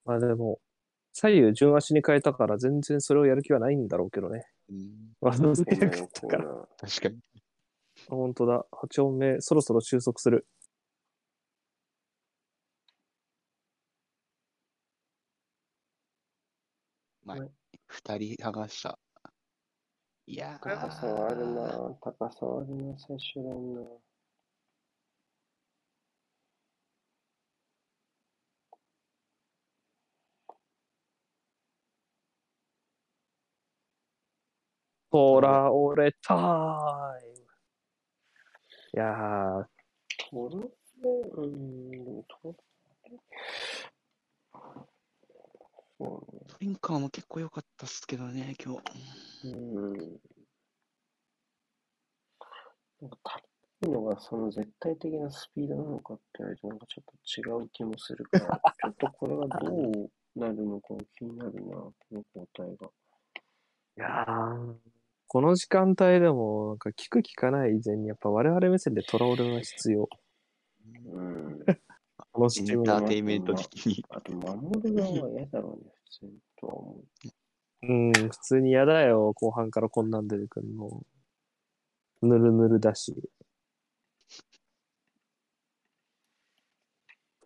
[0.05, 0.61] まあでも、
[1.11, 4.45] 左右順足に変えたから全然それをやる気はないんだろうけどね。
[4.69, 6.67] うん、技付けなこんなのかったから。
[6.77, 7.19] 確かに。
[8.09, 8.65] あ本当だ。
[8.71, 10.47] 8音目、そろそろ収束する。
[17.27, 17.49] まあはい、
[17.87, 18.99] 二人剥がした。
[20.25, 23.81] いやー高さはあるな高さはあるな最終ラインな
[35.09, 36.35] ほら、俺タ
[37.23, 37.47] イム。
[38.93, 39.65] いやー、
[40.29, 40.69] 取るね
[41.33, 42.59] うん、でも取る
[45.97, 46.36] そうね。
[46.57, 48.73] トリンカーも結構良かったっすけどね、今
[49.43, 49.47] 日。
[49.47, 49.93] うん。
[52.99, 53.43] なんか足
[53.83, 62.87] りないのがその絶対的なスピードなのかって言われるとなんかちょっと違う気もするから、 ちょっとこれがどうなるのか気になるな、この交代が。
[62.87, 62.89] い
[63.99, 64.75] やー
[65.27, 70.09] この時間帯でも、なんか聞く聞かない以前に、やっぱ我々目線でトラオルが必要。
[71.05, 71.65] うん。
[72.37, 74.05] このエンタチーテインメント的に。
[74.09, 77.87] あと、守る側は嫌だろうね、普通にとは思う。
[77.87, 79.33] うん、普通に嫌だよ。
[79.33, 81.03] 後半からこんなん出てくるの。
[82.21, 83.15] ぬるぬるだし。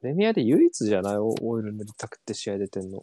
[0.02, 1.18] プレミアで唯一じゃない？
[1.18, 3.02] オオイル塗りたくって試合出てんの。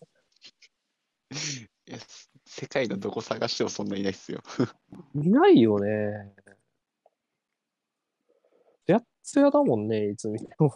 [1.86, 1.96] いや
[2.44, 4.42] 世界のどこ探してもそんないないっすよ。
[5.14, 6.34] 見ないよね。
[8.84, 10.70] ツヤッツヤだもんね、いつ見ても。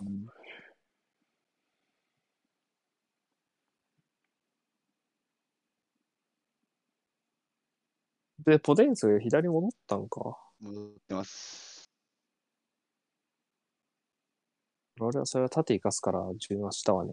[8.44, 10.36] で、ポテンスが左戻ったんか。
[10.60, 11.90] 戻ってます。
[15.01, 17.12] 俺はそれは縦行かすから重要したわね。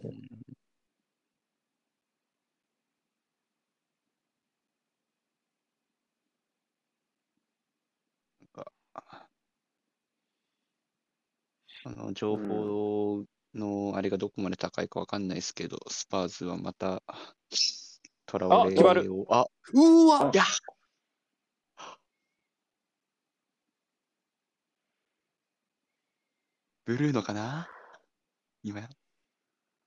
[8.41, 8.72] なんか、
[11.85, 13.23] あの、情報
[13.53, 17.03] のあれがどこまで高いかわかんないですけど、スパーズはまた、
[18.26, 20.43] トラオレあ決まるを、あ、うわいや
[26.90, 27.70] ブルーノかな？
[28.64, 28.82] 今、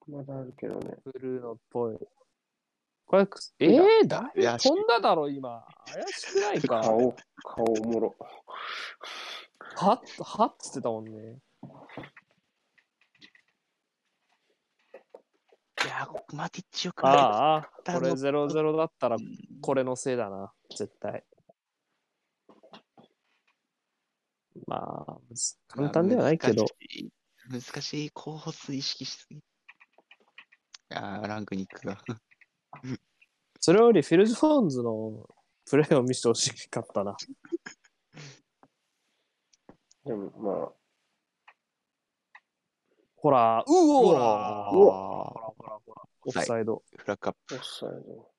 [0.07, 0.95] まだあるけどね。
[1.05, 1.97] ブルーノっぽい。
[3.07, 3.27] これ、
[3.59, 5.67] えー、だいや飛んだだろ、今。
[5.93, 6.81] 怪しくないか？
[6.81, 8.15] 顔、顔おもろ。
[9.79, 11.41] はっ、はっつってたもんね。
[11.65, 11.69] い
[15.89, 19.23] や、マティッチよくないああ、これ0-0だったらうん
[19.61, 21.25] これのせいだな、絶対。
[24.67, 27.13] まあ、むず簡単ではないけど難、しい
[27.51, 29.37] 難しい候補数意識しすぎ。
[29.37, 29.41] い
[30.91, 31.99] やー、ランクニックが。
[33.61, 35.29] それよりフィル・ジョーンズの
[35.69, 37.17] プレーを見せてほしかったな。
[40.05, 40.73] でもま
[43.17, 46.83] ほら、うおうらわほらほらほらほら、オフサイド。
[46.97, 47.55] フラッグアップ。
[47.55, 48.32] あ、オフサイド。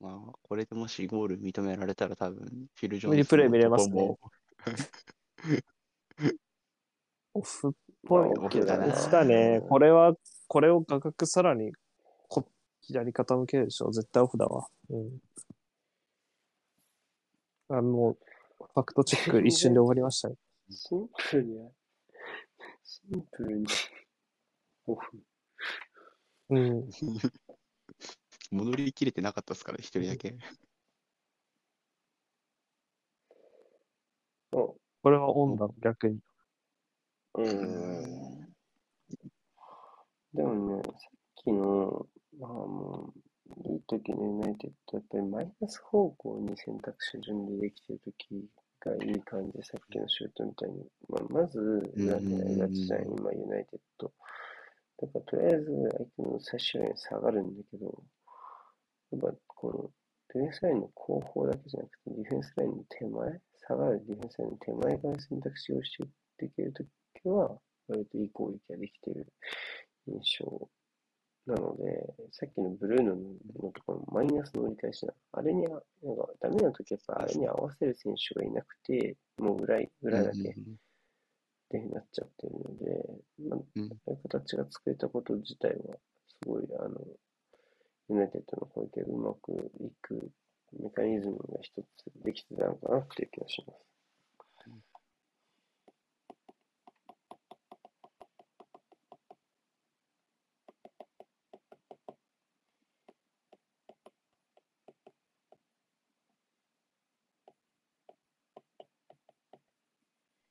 [0.00, 4.16] まあ、これでもしゴール認められたら多分、フィル・ジョーンズリプレイ見れますね
[7.34, 7.72] オフっ
[8.06, 9.60] ぽいオフだなオフだね。
[9.68, 10.14] これは、
[10.48, 11.72] これを画角さらに
[12.28, 12.48] こ
[12.80, 13.90] 左傾けるでしょ。
[13.90, 14.66] 絶対オフだわ。
[14.88, 15.18] うん。
[17.68, 18.18] あもう、
[18.74, 20.36] ファクトチェック一瞬で終わりましたね。
[20.70, 21.70] シンプルに、
[22.84, 23.66] シンプルに、
[24.86, 25.18] オフ。
[26.50, 26.88] うん。
[28.52, 30.36] 戻りきれてなかったですから、一人だけ。
[34.52, 36.20] お、これはオンだ、逆に。
[37.34, 38.54] うーん。
[40.34, 40.94] でもね、さっ
[41.36, 42.06] きの、
[42.38, 43.12] まあも
[43.66, 48.44] う、いい時のユナイテッド、やっぱりマイナス方向に選択肢順でできてる時
[48.80, 50.86] がいい感じで、さっきのシュートみたいに。
[51.08, 51.58] まあ、まず、
[51.96, 54.12] 裏でやりがちじゃん、うん今、ユナイテッド。
[54.98, 58.02] だから、とりあえず、相手の最終ライン下がるんだけど、
[59.12, 59.90] やっぱ、この、
[60.34, 67.58] ディフェンスラインの後方だけじゃなくて、ディフェンスラインの手前、下がるディフェンスラインの手前側に選択肢をして打っていけるときは、
[67.88, 69.32] 割といい攻撃ができている
[70.08, 70.68] 印象
[71.46, 75.80] なので、さっきのブルーノのところのマイナスの折り返しな、あれにあ、なん
[76.16, 80.38] かダメなときやっぱあれに合わせる選手がいなくて、もう裏い裏だけ
[81.70, 83.04] でなっちゃってるので、
[83.48, 85.96] まあ、形が作れたこと自体は、
[86.28, 87.00] すごい、あの、
[88.08, 90.30] ユナイテッドの攻撃がうまくいく
[90.72, 91.86] メカニズムが一つ
[92.24, 93.86] できてたのかなっていう気がします。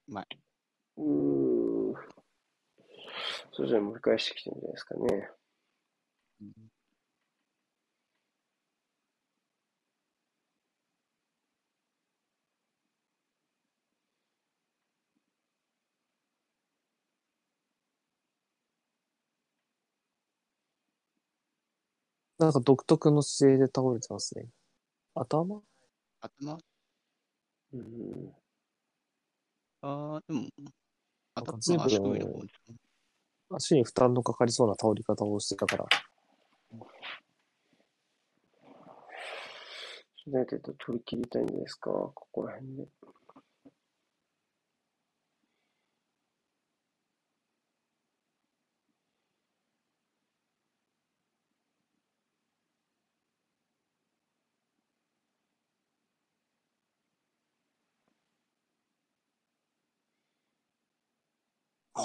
[0.07, 0.27] うまい。
[0.97, 1.95] うー。
[3.51, 5.29] それじゃあ盛り返してきてるんじゃないですかね。
[22.37, 24.47] なんか独特の姿勢で倒れてますね。
[25.15, 25.61] 頭？
[26.19, 26.57] 頭？
[27.73, 28.33] うん。
[29.81, 30.49] ああ、でも、
[31.33, 32.41] 頭足首の方
[33.55, 35.85] 足に負担のかかりそうな倒り方をしてたから。
[40.25, 42.87] ユナイテッド取り切りたいんですか、ここら辺で。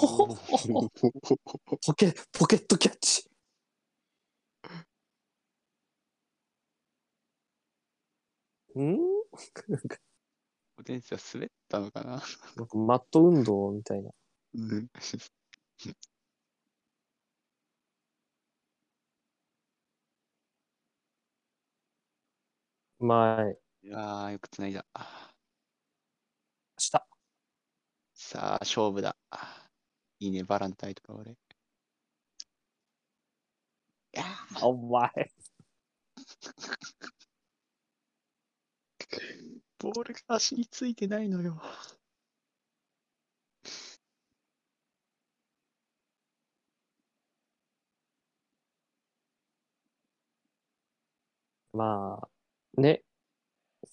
[0.01, 3.29] ポケ、ポケットキャッチ。
[8.79, 8.97] ん？
[10.75, 12.21] ポテンシは滑ったのかな？
[12.55, 14.09] なんかマット運動みたいな。
[14.55, 14.87] うん。
[22.99, 24.85] 前、いやー、よくつないだ。
[26.77, 27.05] 下。
[28.13, 29.15] さあ、勝負だ。
[30.21, 31.31] いいね、バランタインとか俺。
[31.31, 31.35] い
[34.13, 35.31] やーお前。
[39.79, 41.59] ボールが足についてないのよ。
[51.73, 53.01] まあ、ね、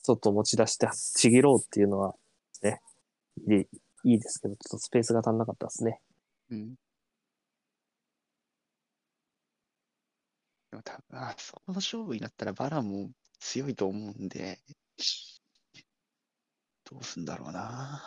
[0.03, 2.15] 外持ち出してちぎろうっていうのは、
[2.63, 2.81] ね、
[3.49, 3.67] いい
[4.05, 6.01] いいですけど、ちょっとスペースが足んなかったですね。
[6.51, 6.77] うん。
[10.71, 13.11] でも多分、あそこの勝負になったらバラも
[13.41, 14.59] 強いと思うんで、
[16.91, 18.03] どうすんだろうな。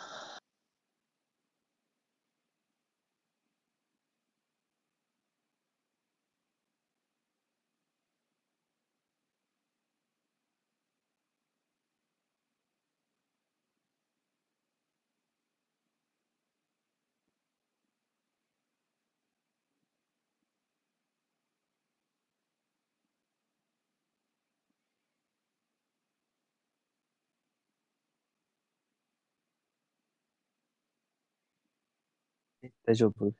[32.84, 33.32] 大丈夫。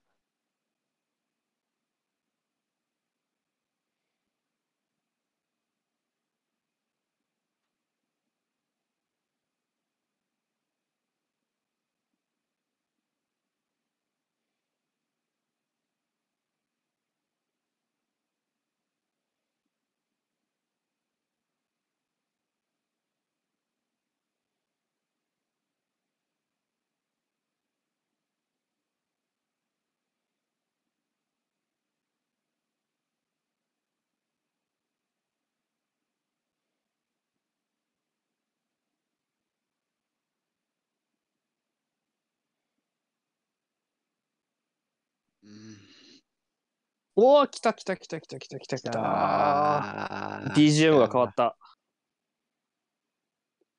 [47.14, 48.92] おお、来た来た来た来た来た来た来た。
[48.96, 51.56] あー BGM が変わった。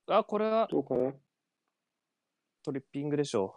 [0.07, 1.13] あ、これはどうかな？
[2.63, 3.55] トリッピングでしょ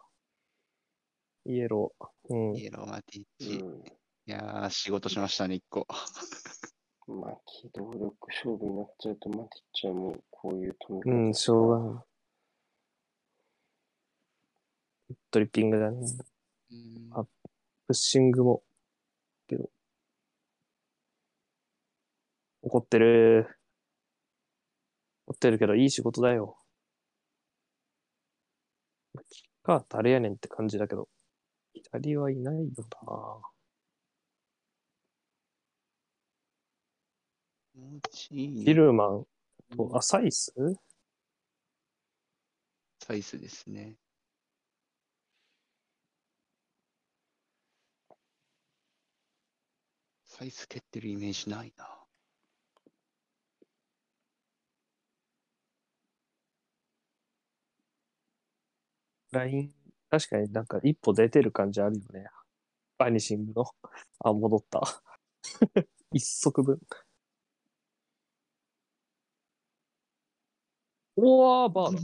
[1.45, 1.53] う。
[1.53, 2.35] イエロー。
[2.35, 2.57] うん。
[2.57, 3.51] イエローマティッうチ。
[3.57, 3.85] いん。
[4.27, 5.87] やー、仕事しましたね、一個。
[7.09, 12.05] まあ、機動力勝負になっちゃうと、マティッチはもうこういううん、しょうがない。
[15.31, 15.99] トリッピングだね。
[16.71, 17.25] うんあ
[17.87, 18.65] プッシングも、
[19.47, 19.71] けど。
[22.67, 23.47] 怒ってる。
[25.29, 26.59] 怒ってるけど、いい仕事だよ。
[29.31, 31.09] キッカー誰やねんって感じだけど、
[31.73, 32.71] 左はいないよ
[33.07, 33.41] な。
[37.73, 39.27] 気持ちいいねヒルマン
[39.77, 40.53] と、あ、サイス？
[42.99, 43.95] サイスですね。
[50.25, 51.96] サイス蹴ってるイメージないな。
[59.37, 59.75] ライン、
[60.11, 62.27] 確かになんか一歩出てる感じあるよね。
[62.99, 63.67] バニシングの。
[64.21, 64.83] あ、戻った。
[66.13, 66.81] 一足分。
[71.17, 72.01] おー、バーだ。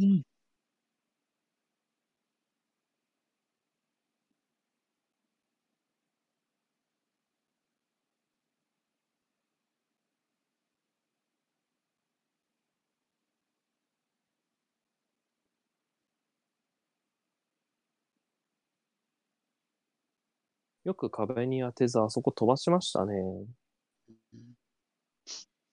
[20.85, 23.15] よく壁に当てず、あそこ飛ばしましたね。
[23.17, 24.57] うん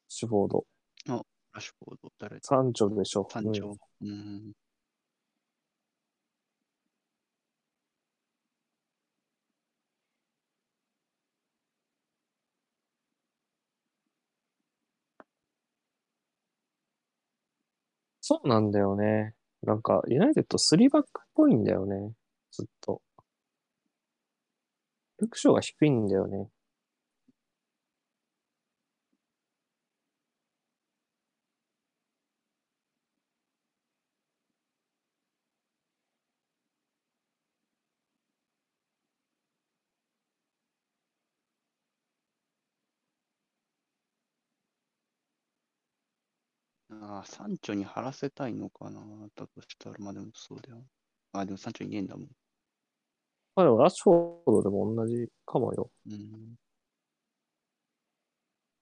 [0.10, 0.66] シュフォード。
[1.08, 1.16] ラ
[1.62, 3.28] ッシュフォード、誰サンチョでしょ。
[3.32, 3.76] 三丁。
[4.02, 4.52] うん。
[18.22, 19.34] そうなんだよね。
[19.64, 22.14] なんか、ユナイテッド3バックっぽいんだよね。
[22.52, 23.02] ずっと。
[25.22, 26.50] ルクショーが低いんだよね。
[46.92, 49.02] ああ、サンチョに張らせたいのかな。
[49.36, 50.86] だとしたら、まあでもそうだよ。
[51.32, 52.30] ああ、でもサンチョいねえんだもん。
[53.60, 55.92] まあでもラッシュフォードでも同じかもよ。
[56.10, 56.56] うん。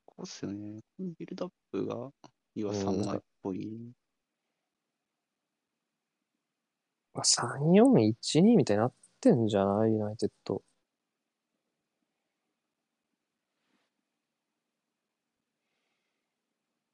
[0.05, 0.81] こうっすよね。
[0.95, 2.11] このビルドアップが、
[2.53, 3.91] 要はうん3枚っぽい。
[7.15, 9.93] まあ、3-4-1-2みたいになってんじゃない？
[9.93, 10.61] ユナイテッド。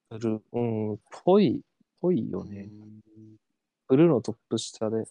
[0.09, 1.61] ブルー、うん、ぽい、
[1.99, 2.69] ぽいよね。
[2.71, 3.01] うん
[3.89, 5.03] ブルーのトップ下で、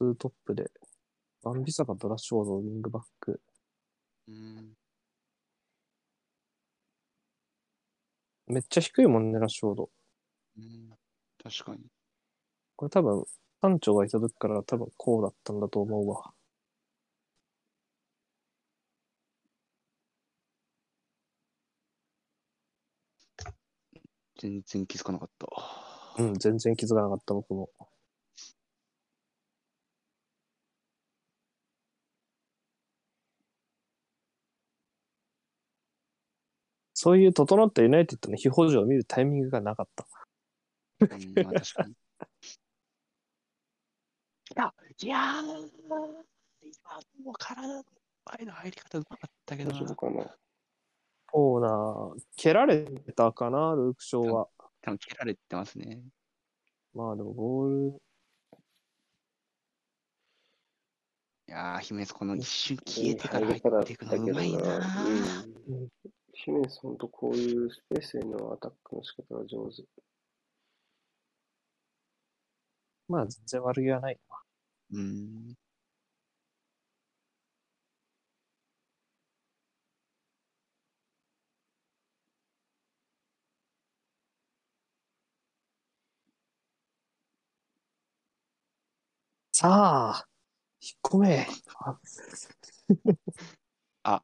[0.00, 0.70] ツートップで、
[1.42, 3.38] バンビサカとラッシュフォード、ウィングバック。
[4.28, 4.72] うん。
[8.46, 9.90] めっちゃ低いもんね、ラッシュフォード。
[10.58, 10.90] うん。
[11.42, 11.84] 確かに。
[12.76, 13.24] これ多分、
[13.60, 16.32] 班長がいた時から多分こうだったんだと思うわ。
[24.38, 26.22] 全然気づかなかった。
[26.22, 27.68] うん、全然気づかなかった僕も。
[37.02, 40.06] そういう整ったユナイテッドの非補助を見るタイミングがなかった。
[41.00, 41.92] うん、まあ確かに。
[41.92, 41.94] い
[44.54, 45.98] や、いやー、今
[47.24, 47.82] も体の
[48.38, 49.84] 前の入り方うまかったけどなそ
[51.58, 52.84] うな蹴られ
[53.16, 54.48] たかな、ルーク・ショーは。
[54.82, 56.02] 多分蹴られてますね。
[56.92, 58.02] まあでもボール、
[61.48, 65.46] いやー、姫津この一瞬消えてから入っていくのうまいなー。
[65.66, 65.88] うん。
[66.44, 69.84] ヒメネス、ほんとこういうスペースへのアタックの仕方が上手。
[73.08, 74.18] まあ全然悪気はない。
[74.92, 75.56] うん。
[89.52, 90.26] さあ、
[90.82, 91.46] 引っ込め。
[94.04, 94.22] あ、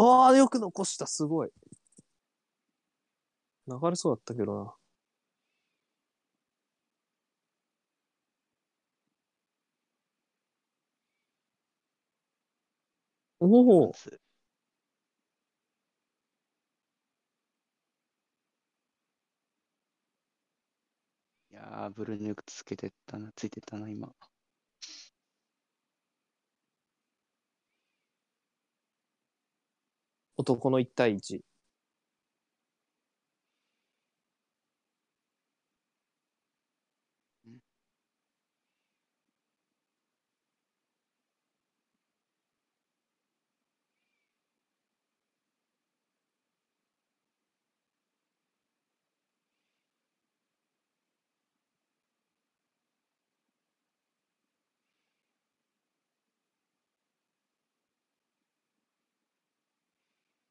[0.00, 1.50] ああ、よく残した、すごい。
[3.68, 4.74] 流れそうだったけどな。
[13.40, 13.46] お
[13.88, 13.92] お、
[21.50, 24.10] いや、ブルーヌークつけてったな、ついてたな、今。
[30.38, 31.40] 男の1対1。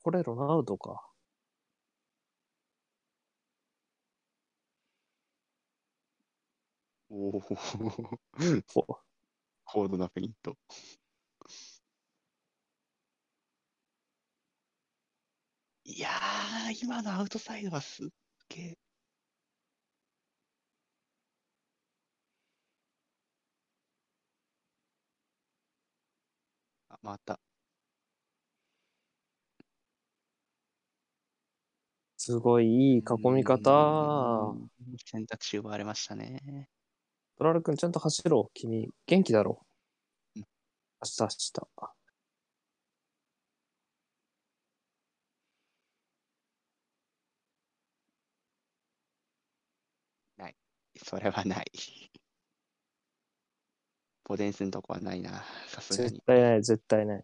[0.08, 1.12] これロナウドか。
[7.10, 7.38] おお、
[8.76, 9.02] お
[9.66, 10.58] 高度なフェイント。
[15.86, 18.08] いやー、今のアウトサイドはすっ
[18.50, 18.78] げえ。
[26.90, 27.47] あ、また。
[32.28, 33.72] すごいいい囲み方。
[34.52, 34.70] うん
[35.06, 36.68] 選択肢奪われましたね。
[37.38, 38.52] トラル君ちゃんと走ろう。
[38.54, 39.66] 君、元気だろ
[40.36, 40.46] うんう。
[41.04, 41.94] 明日、明日。
[51.06, 51.72] それはない。
[54.26, 56.22] ポデンスのとこはないな、さすが絶に。
[56.26, 57.24] 対ない、絶対ない。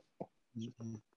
[0.56, 1.12] うん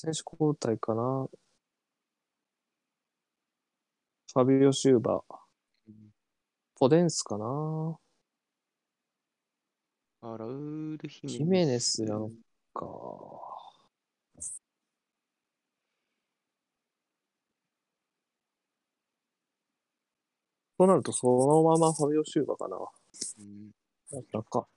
[0.00, 1.28] 選手交代かな。
[4.32, 5.34] ファビオ・シューバー。
[6.76, 7.98] ポデンスかな。
[10.20, 12.30] あラウール・ヒメヒメネスなの
[12.72, 12.86] か。
[20.78, 22.76] となると、そのままファビオ・シューバーかな。
[22.76, 23.72] うん
[24.32, 24.68] なんか。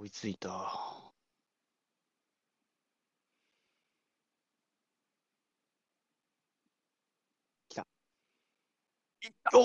[0.00, 0.48] 追いついた。
[7.68, 7.86] 来た。
[9.54, 9.62] お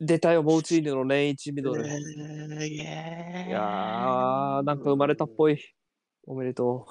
[0.00, 1.84] 出たよ、モーチーニョの年一ミドル。
[1.84, 5.62] ーいやー、なんか生まれたっぽい。
[6.26, 6.86] おめでと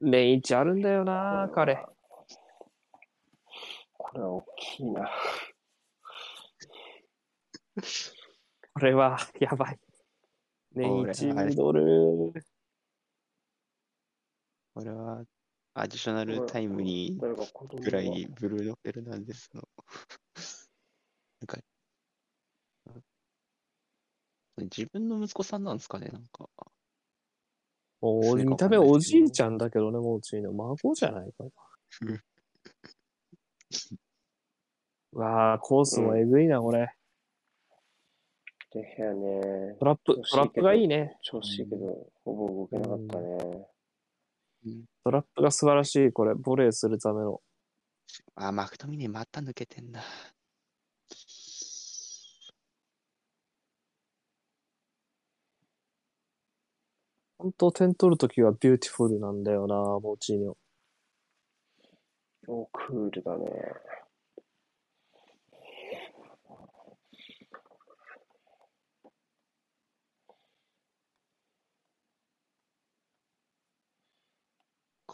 [0.00, 0.08] う。
[0.08, 1.84] 年一あるんだよな、彼。
[3.96, 5.10] これは大きいな。
[8.74, 9.78] これは、やばい。
[10.72, 12.32] 年一ミドル。
[14.74, 15.24] これは、
[15.74, 19.68] アディショナルタイムにぐらいにブルーノ・フェルナンデスの
[21.40, 21.58] なんか、
[24.56, 26.48] 自分の息子さんなんですかね、なんか。
[28.00, 30.52] お見た目おじいちゃんだけどね、モーチーニョ。
[30.52, 31.50] 孫じゃないかな。
[35.12, 36.94] うわー、コースもえぐいな、これ。
[38.74, 41.16] で、部屋ね、トラップ、トラップがいいね。
[41.22, 43.68] 調子いいけど、ほぼ動けなかったね。
[45.04, 46.34] トラップが素晴らしい、これ。
[46.34, 47.40] ボレーするための。
[48.34, 50.02] あ、マクトミネまた抜けてんだ。
[57.38, 60.56] 本当点取るときはビューティフルなんだよな、モーチーニョ。
[62.48, 63.46] お、クールだね。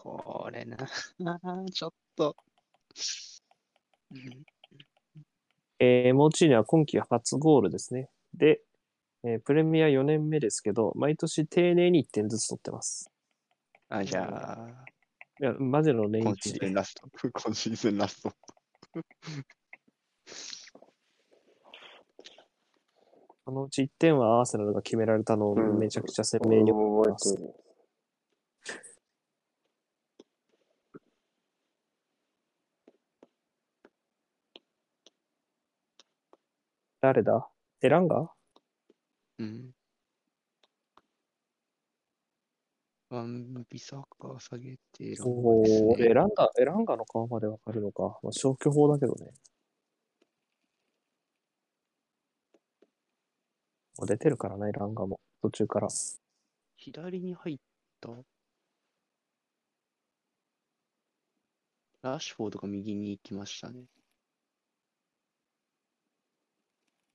[0.02, 0.78] これな、
[1.70, 2.34] ちょっと。
[4.12, 4.44] うん
[5.78, 8.08] えー、モーチーニョは今季初ゴールですね。
[8.34, 8.62] で、
[9.24, 13.10] えープレミア4年目ですけど、毎年丁寧に1点ずつ取ってます。
[13.88, 14.68] あ、じゃあ、
[15.38, 17.08] いや、マジの年今シー一ズンラスト。
[17.32, 18.32] 今シーズンラスト。
[23.44, 27.54] そのうち1点はアーセナルが決められたのをうんめちゃくちゃ鮮明に覚えてる。
[37.00, 37.48] 誰だ？
[37.80, 38.30] エランガ？
[39.38, 39.70] うん。
[43.08, 45.16] ワンビサカ下げて、
[45.98, 48.20] エランガ、エランガの顔までわかるのか。
[48.22, 49.32] まあ、消去法だけどね。
[53.98, 55.18] もう出てるからな、エランガも。
[55.42, 55.88] 途中から。
[56.76, 57.58] 左に入っ
[58.00, 58.10] た？
[62.02, 63.86] ラッシュフォードが右に行きましたね。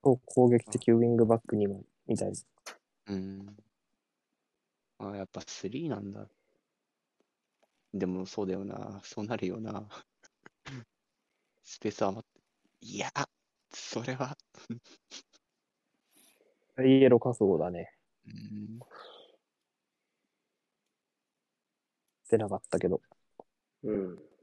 [0.06, 2.38] と攻撃的ウィングバックにも、みたいな。
[3.08, 3.58] うん。
[5.00, 6.28] あ、やっぱ3なんだ。
[7.92, 9.02] でもそうだよな。
[9.04, 9.88] そうなるよな。
[11.64, 12.40] スペース余って。
[12.82, 13.10] いや、
[13.72, 14.38] それは。
[16.78, 17.92] イエロー覚悟だね。
[18.28, 18.80] うん、
[22.30, 23.02] 出なかったけど。
[23.84, 24.35] うん。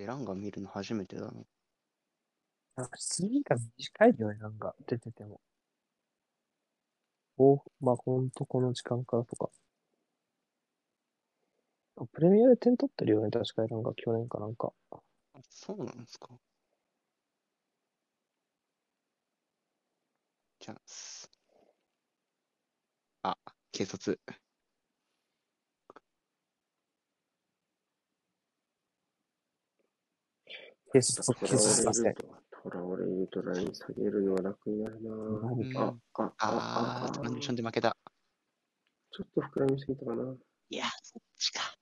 [0.00, 1.44] エランが見るの初めてだな。
[2.76, 5.40] なんか、次が短いよね、なんか、出てても。
[7.38, 9.50] お、まあ、ほんとこの時間からとか。
[12.12, 14.72] プレミアで点取ってるよね、確かになんか去年かなんか。
[14.90, 14.98] あ、
[15.48, 16.28] そうなんですか。
[20.60, 21.30] チャンス。
[23.22, 23.36] あ、
[23.72, 24.18] 警察。
[30.92, 32.22] 警察、そう、警察させと、
[32.70, 37.96] 囚われるとライン下げるのは楽になるなうんあ、あ、あ、あ、あー、トランジションで負けた。
[39.12, 40.34] ちょっと膨らみすぎたかな。
[40.70, 41.79] いや、そっちか。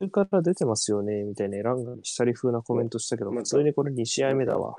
[0.00, 4.74] 途中から出てますよね、みたいなランガにシャリ風なコメントしたけど、普通にこれ2試合目だわ。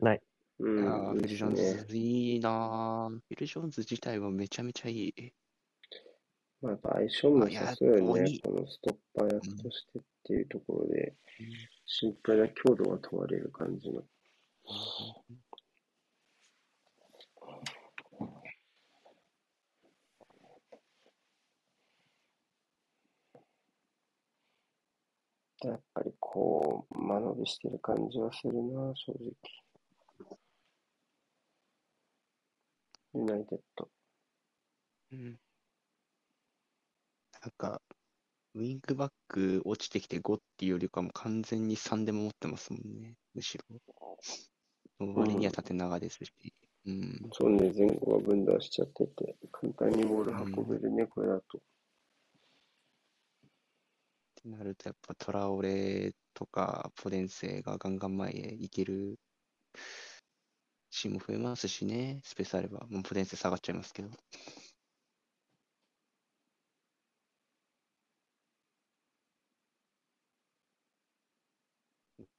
[0.00, 0.20] ない。
[0.60, 1.98] うん、フィル・ジョーンズ、ね。
[1.98, 3.14] いいなぁ。
[3.14, 5.32] フィル・ジョーンズ自体はめちゃめちゃいい。
[6.62, 8.40] まあ、やっぱ相性もあいやさそうよね鬼。
[8.40, 11.14] このストッパー役としてっていうところで、
[11.84, 14.02] シンプルな強度が問われる感じの。
[25.68, 29.32] やっぱりこう、間延びしてる感じはするな、正直。
[33.14, 33.88] ユナイテッド。
[35.12, 35.38] うん。
[37.42, 37.82] なんか、
[38.54, 43.64] ウィングバック落ちてきて5っていうよりかも完全に3でも持ってますもんね、むしろ。
[44.98, 46.32] 割には縦長ですし。
[46.86, 47.28] うん。
[47.32, 51.60] そうね、前後が分断しちゃってて、簡単にボール運べるね、これだと。
[54.40, 59.18] ってなると、やっぱトラオレとかポデンセがガンガン前へ行ける
[60.92, 64.10] シーンも増えますしね、スペースあれば、もうポデンセ下がっちゃいますけど。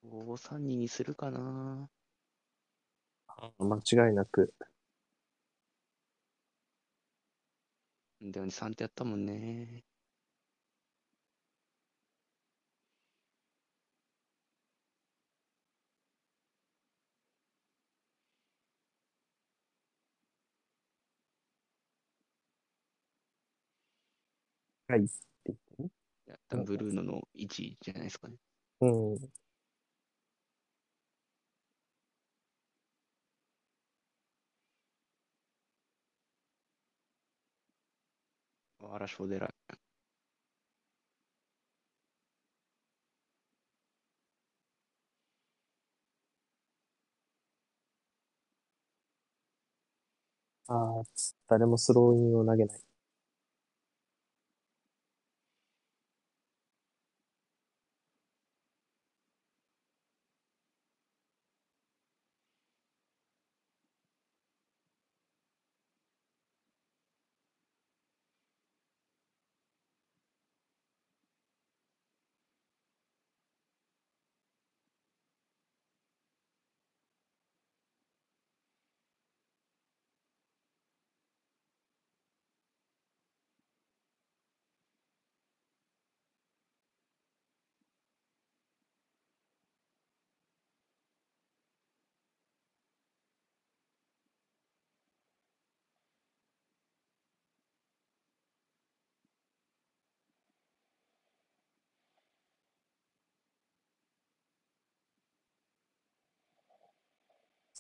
[0.04, 1.90] 5-3-2にするかな
[3.60, 4.54] 間違いなく。
[8.22, 9.84] だよね、3ってやったもんね。
[24.92, 25.00] はい。
[25.00, 25.10] って
[25.46, 25.90] 言ってね。
[26.28, 28.36] いや、多分ブルーノの位置じゃないですかね。
[28.82, 29.32] うん。
[50.68, 51.04] ああ、
[51.48, 52.82] 誰もスローインを投げない。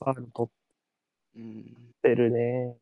[0.01, 0.49] ファール取
[1.37, 1.61] うん。
[1.61, 2.77] ってるね。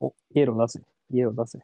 [0.00, 0.80] お、イエロー出せ。
[1.10, 1.58] イエロー出せ。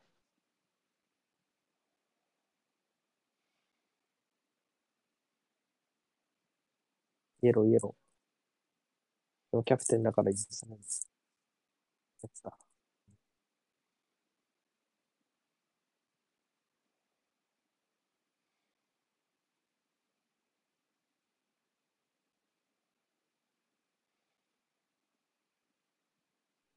[7.42, 8.04] イエロー、イエロー。
[9.52, 11.08] でもキャプテンだから許さないです。
[12.22, 12.63] やつだ。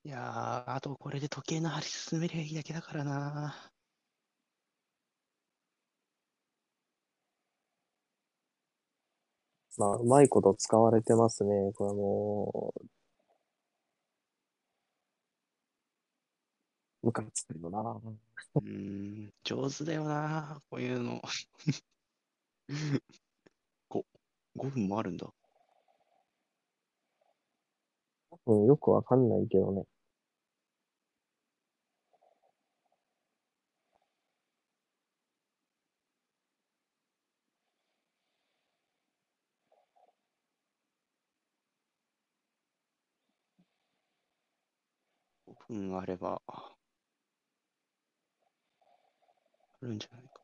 [0.07, 3.53] いやー、あとこれで時計の針進めりゃいいだけだからな。
[9.77, 11.73] まあ、うまいこと使われてますね。
[11.73, 12.73] これも
[17.03, 17.81] う、ムカつくよな。
[17.81, 21.21] うーん、上手だよな、こういうの。
[23.89, 24.05] 5、
[24.55, 25.29] 5分もあるんだ。
[28.45, 29.83] うん、よくわかんないけどね。
[45.69, 46.77] うんあれば、あ
[49.81, 50.36] るんじゃないか。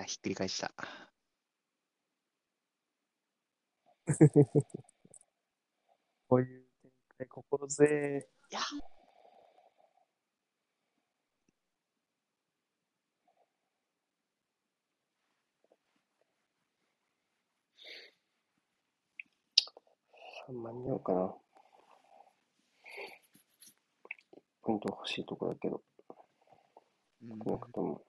[0.00, 0.72] あひっくり返した。
[6.28, 8.18] こういう展開、心強い。
[8.18, 8.60] いや
[20.50, 21.34] 間に合うかな。
[24.62, 25.82] ポイント欲しいとこだけど、
[27.44, 28.07] 少なくとも。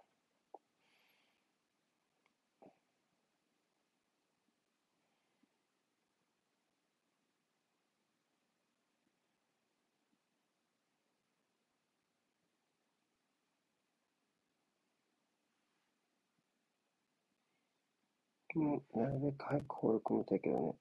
[18.60, 20.76] もう、なるべく早く放り込みたいけどね。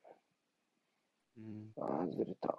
[1.39, 2.55] うんああ、ずれた。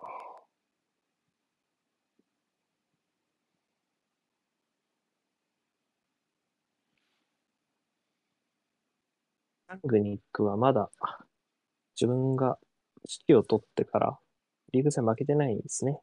[9.68, 10.90] ラングニックはまだ
[11.96, 12.58] 自分が
[13.28, 14.18] 指揮を取ってから
[14.74, 16.00] リーグ戦負けてないんですね。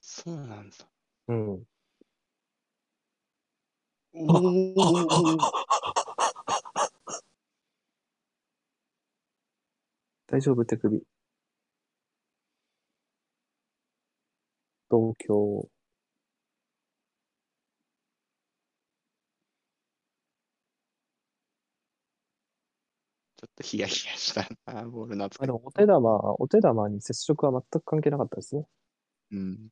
[0.00, 0.76] そうなんだ。
[1.28, 1.64] うん。
[4.14, 4.24] お
[4.76, 5.38] お
[10.34, 10.64] 大丈夫？
[10.64, 11.04] 手首。
[14.90, 15.68] 同郷。
[23.36, 28.66] ちょっとヒヤヒヤしたな、ボールのあ扱いでもお手玉、お手玉に接触は全く関係なかったですね。
[29.32, 29.68] うん。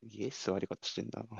[0.00, 1.38] すげえ座り方してんだな。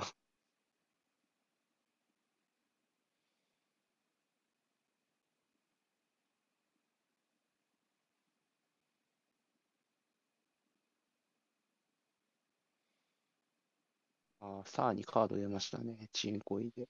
[14.41, 15.97] あー、さあにカード出ましたね。
[16.13, 16.87] 遅延行為で。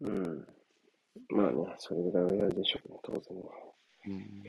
[0.00, 0.46] うん。
[1.28, 3.42] まあね、それぐらいはやるでしょうね、当然ね。
[4.06, 4.42] うん。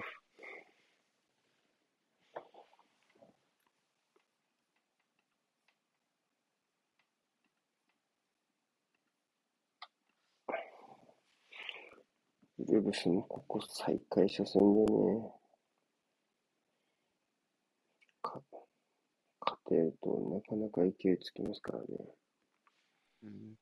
[12.67, 15.31] ウルブスもここ再開初戦でね、
[18.21, 18.41] か
[19.41, 21.85] 勝てるとなかなか勢いつきますからね。
[23.23, 23.55] うん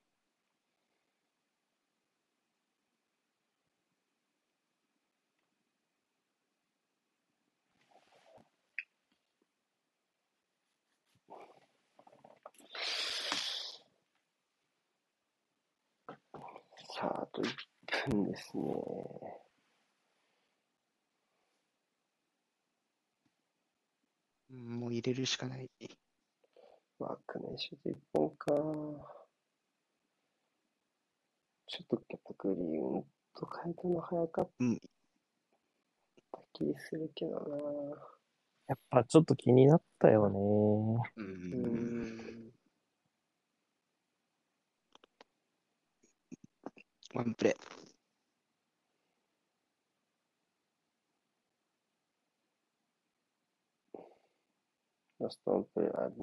[17.01, 17.70] さあ、あと1
[18.09, 18.63] 分ですね。
[24.49, 25.69] うんもう入れるしかない。
[26.99, 28.51] 枠内シュート1本か。
[31.67, 33.03] ちょっとやっぱグリーン
[33.33, 34.81] と変えたの早かっうん。
[36.31, 37.97] た気するけどな。
[38.67, 41.03] やっぱちょっと気になったよね。
[41.15, 41.21] う。
[41.21, 42.51] うんん。
[47.13, 47.80] ワンプレー。
[55.21, 56.15] ラストワンプレーあるね。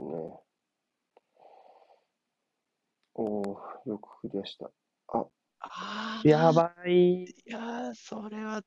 [3.14, 4.70] おおよくクリアした。
[5.08, 5.26] あ、
[5.60, 7.24] あやばい。
[7.24, 8.62] いやー、それは、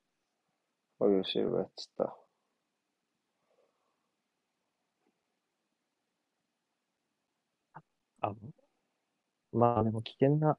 [1.00, 2.18] あ、よし、やっちゃった。
[8.24, 8.36] あ
[9.52, 10.58] まあでも危険な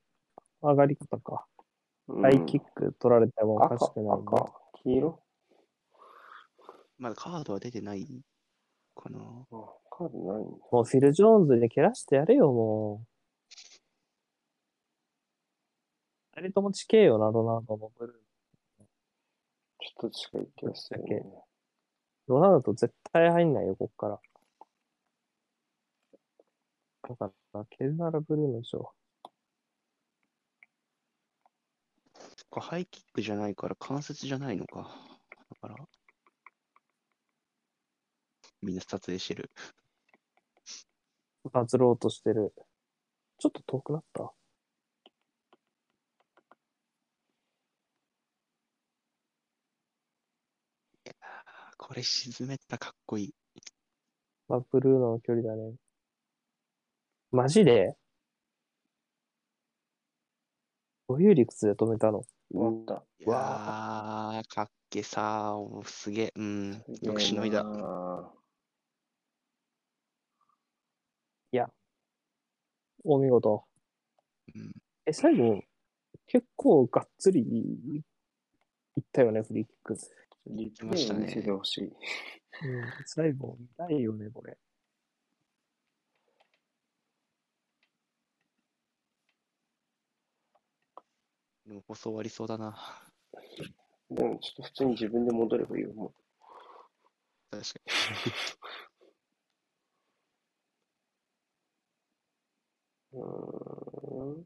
[0.60, 1.46] 上がり方か。
[2.08, 4.24] うんハイキック取られてもおかし赤、くない、ね。
[4.26, 5.22] 赤、黄色？
[6.98, 8.06] まだカードは出てない
[8.94, 9.18] かな。
[9.18, 10.56] あ、カードないんだ。
[10.70, 13.06] もうフィル・ジョーンズに蹴らしてやれよ、もう。
[16.34, 18.16] 二人とも地形よな、ロナウドもブルー。
[19.80, 21.24] ちょっと近い気がするね。
[22.26, 24.20] ロナウド絶対入んないよ、こっから。
[27.08, 28.92] だから、蹴るならブルーのでしょ。
[32.48, 34.94] これハイキックじゃないから関節じゃないのか。
[35.62, 35.76] だから、
[38.62, 39.50] みんな撮影してる。
[41.52, 42.54] バズろうとしてる。
[43.38, 44.32] ちょっと遠くなった？
[51.76, 53.34] これ沈めたらかっこいい。
[54.48, 55.72] まあ、ブルーの距離だね。
[57.32, 57.96] マジで？
[61.08, 62.22] どういう理屈で止めたの？
[62.54, 63.04] 終わった。
[63.18, 66.32] いやー、かっけさー、おすげえ。
[66.36, 67.64] うん、よくしのいだ。
[73.04, 73.64] お見事。
[74.54, 74.72] うん、
[75.06, 75.62] え、最後、
[76.26, 79.96] 結構がっつりいったよね、フリーキック。
[80.46, 81.84] リプきましたね見せてほしい。
[81.84, 81.92] うん、
[83.06, 84.56] 最後、見たいよね、これ。
[91.66, 92.76] でも放送終わりそうだな。
[94.10, 96.12] でもちょっと普通に自分で戻ればいいよ、も
[97.50, 97.80] 確か
[98.88, 98.91] う。
[103.12, 104.44] うーん。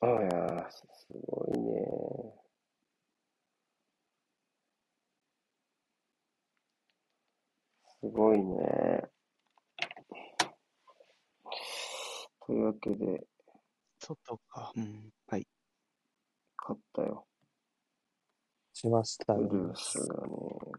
[0.00, 0.86] あいやー、す
[1.26, 2.48] ごいね。
[8.00, 9.10] すごいね。
[12.46, 13.18] というわけで、に。
[14.00, 14.72] 外か。
[14.76, 15.10] うん。
[15.28, 15.46] はい。
[16.56, 17.26] 勝ったよ。
[18.78, 19.40] しましたね。
[19.40, 20.32] ウルースがね、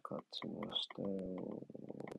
[0.10, 1.62] 勝ちましたよ。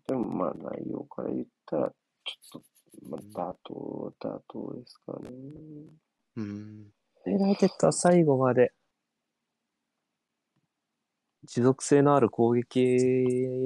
[0.07, 5.31] でもまあ内容から言ったら、ちょっと、まあ、妥当、妥当ですかね。
[6.36, 6.86] うん。
[7.27, 8.73] ユナイテッドは最後まで
[11.44, 12.78] 持続性のある攻撃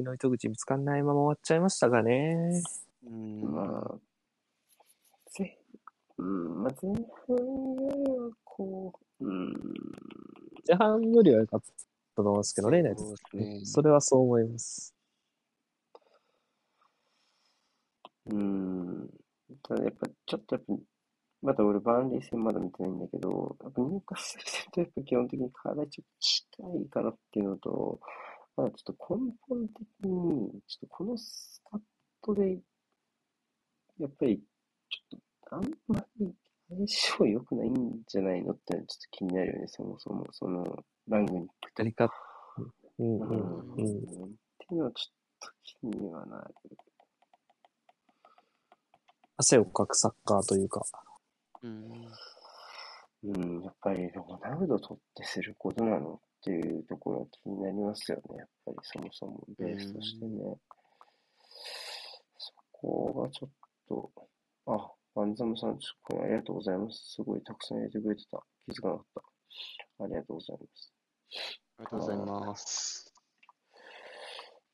[0.05, 2.62] の糸口見つかんないまま終わっちゃいましたがね。
[3.05, 3.43] うん。
[3.43, 3.99] まあ、
[5.32, 5.59] ぜ、
[6.19, 9.53] うん、まあ前半よりはこう、うん、
[10.69, 12.95] 前半よりは良かったと思いますけどね、ね。
[13.65, 14.95] それはそう思います。
[18.27, 19.11] うん。
[19.62, 20.74] ただやっぱちょっとやっぱ、
[21.43, 28.01] まだ俺バーンリー戦まだ見てないんだけど、やっぱ入荷する戦とやっぱ基本的に体ちょっと近いかなっていうのと、
[28.57, 31.81] まだちょっと根本的に、ちょっとこのスカッ
[32.23, 32.59] トで、
[33.99, 34.41] やっぱり
[34.89, 36.35] ちょっとあんまり
[36.75, 40.27] 相性良くないんじゃないのってのはちょっと気になるよね、そもそも。
[40.33, 40.65] その、
[41.09, 42.11] ラングにか、
[42.99, 43.75] うんううんんうん。
[43.75, 43.89] ってい
[44.71, 46.55] うのはちょっと気にはなる。
[49.37, 50.83] 汗をかくサッカーというか。
[51.63, 51.91] うん。
[53.25, 58.37] うん、やっぱりロナウド取ってすることなのっていうところは気になりますよね。
[58.37, 60.57] やっぱりそもそもベースとしてね。
[62.39, 63.51] そこがちょっ
[63.89, 64.11] と、
[64.67, 67.15] あ、バンザムさん、ちょっとありがとうございます。
[67.15, 68.43] すごいたくさん入れてくれてた。
[68.66, 69.07] 気づかなかっ
[69.99, 70.05] た。
[70.05, 70.93] ありがとうございます。
[71.78, 73.15] ありがとうございます。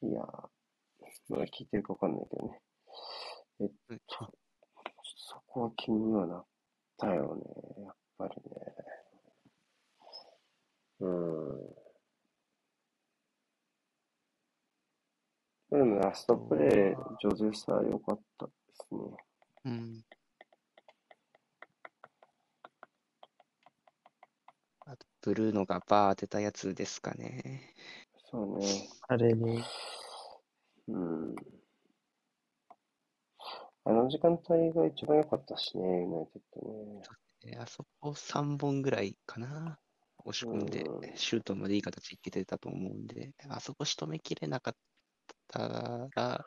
[0.02, 0.24] いやー、
[1.28, 2.60] まだ聞いてるかわかんないけどね。
[3.60, 4.32] えっと、うんちょっと
[5.16, 6.46] そこは気にはなっ
[6.98, 7.84] たよね。
[7.84, 8.90] やっぱりね。
[11.00, 11.74] うん。
[15.70, 19.00] でもラストプレイ、ジョゼサ良かったですね。
[19.64, 20.04] うん。
[24.86, 27.74] あと、ブルーノがバー当てたやつですかね。
[28.30, 28.88] そうね。
[29.08, 29.64] あれね、
[30.88, 31.34] うん。
[33.84, 37.02] あの時間帯が一番良かったしね、ユナイテッドね。
[37.42, 39.78] えあそこ3本ぐらいかな。
[40.24, 44.76] 押し込んでうん、シュートまでいい形いけてたと思うんで、あそこ仕留めきれなかっ
[45.48, 45.66] た
[46.14, 46.46] ら、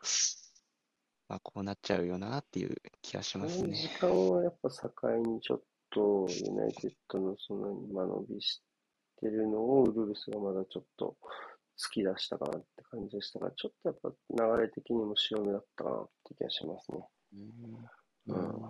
[1.28, 3.90] まあ、こうなっちゃうよなっていう気がしあのます時ね。
[4.00, 5.64] 間はやっぱ境にちょっ
[5.94, 8.62] とユナイテッドのその間延びし
[9.20, 11.16] てるのをウルブスがまだちょっと
[11.78, 14.10] 突き出したかなって感じでしたが、ちょっとやっぱ
[14.58, 17.00] 流れ的にも潮目だったかなって気がしますね。
[18.28, 18.62] うんうん。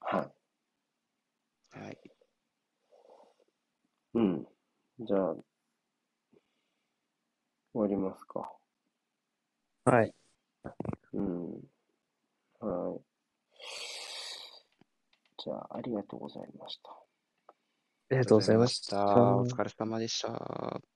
[0.00, 0.30] は
[1.72, 1.78] い。
[1.78, 1.98] はい。
[4.14, 4.46] うん。
[5.00, 5.34] じゃあ、
[7.74, 8.50] 終わりますか。
[9.84, 10.14] はい。
[11.12, 11.50] うん。
[12.60, 13.05] はい。
[15.46, 16.90] じゃあ、ありがとうございました。
[16.90, 17.54] あ
[18.10, 19.36] りがとうございました。
[19.36, 20.95] お疲れ様でした。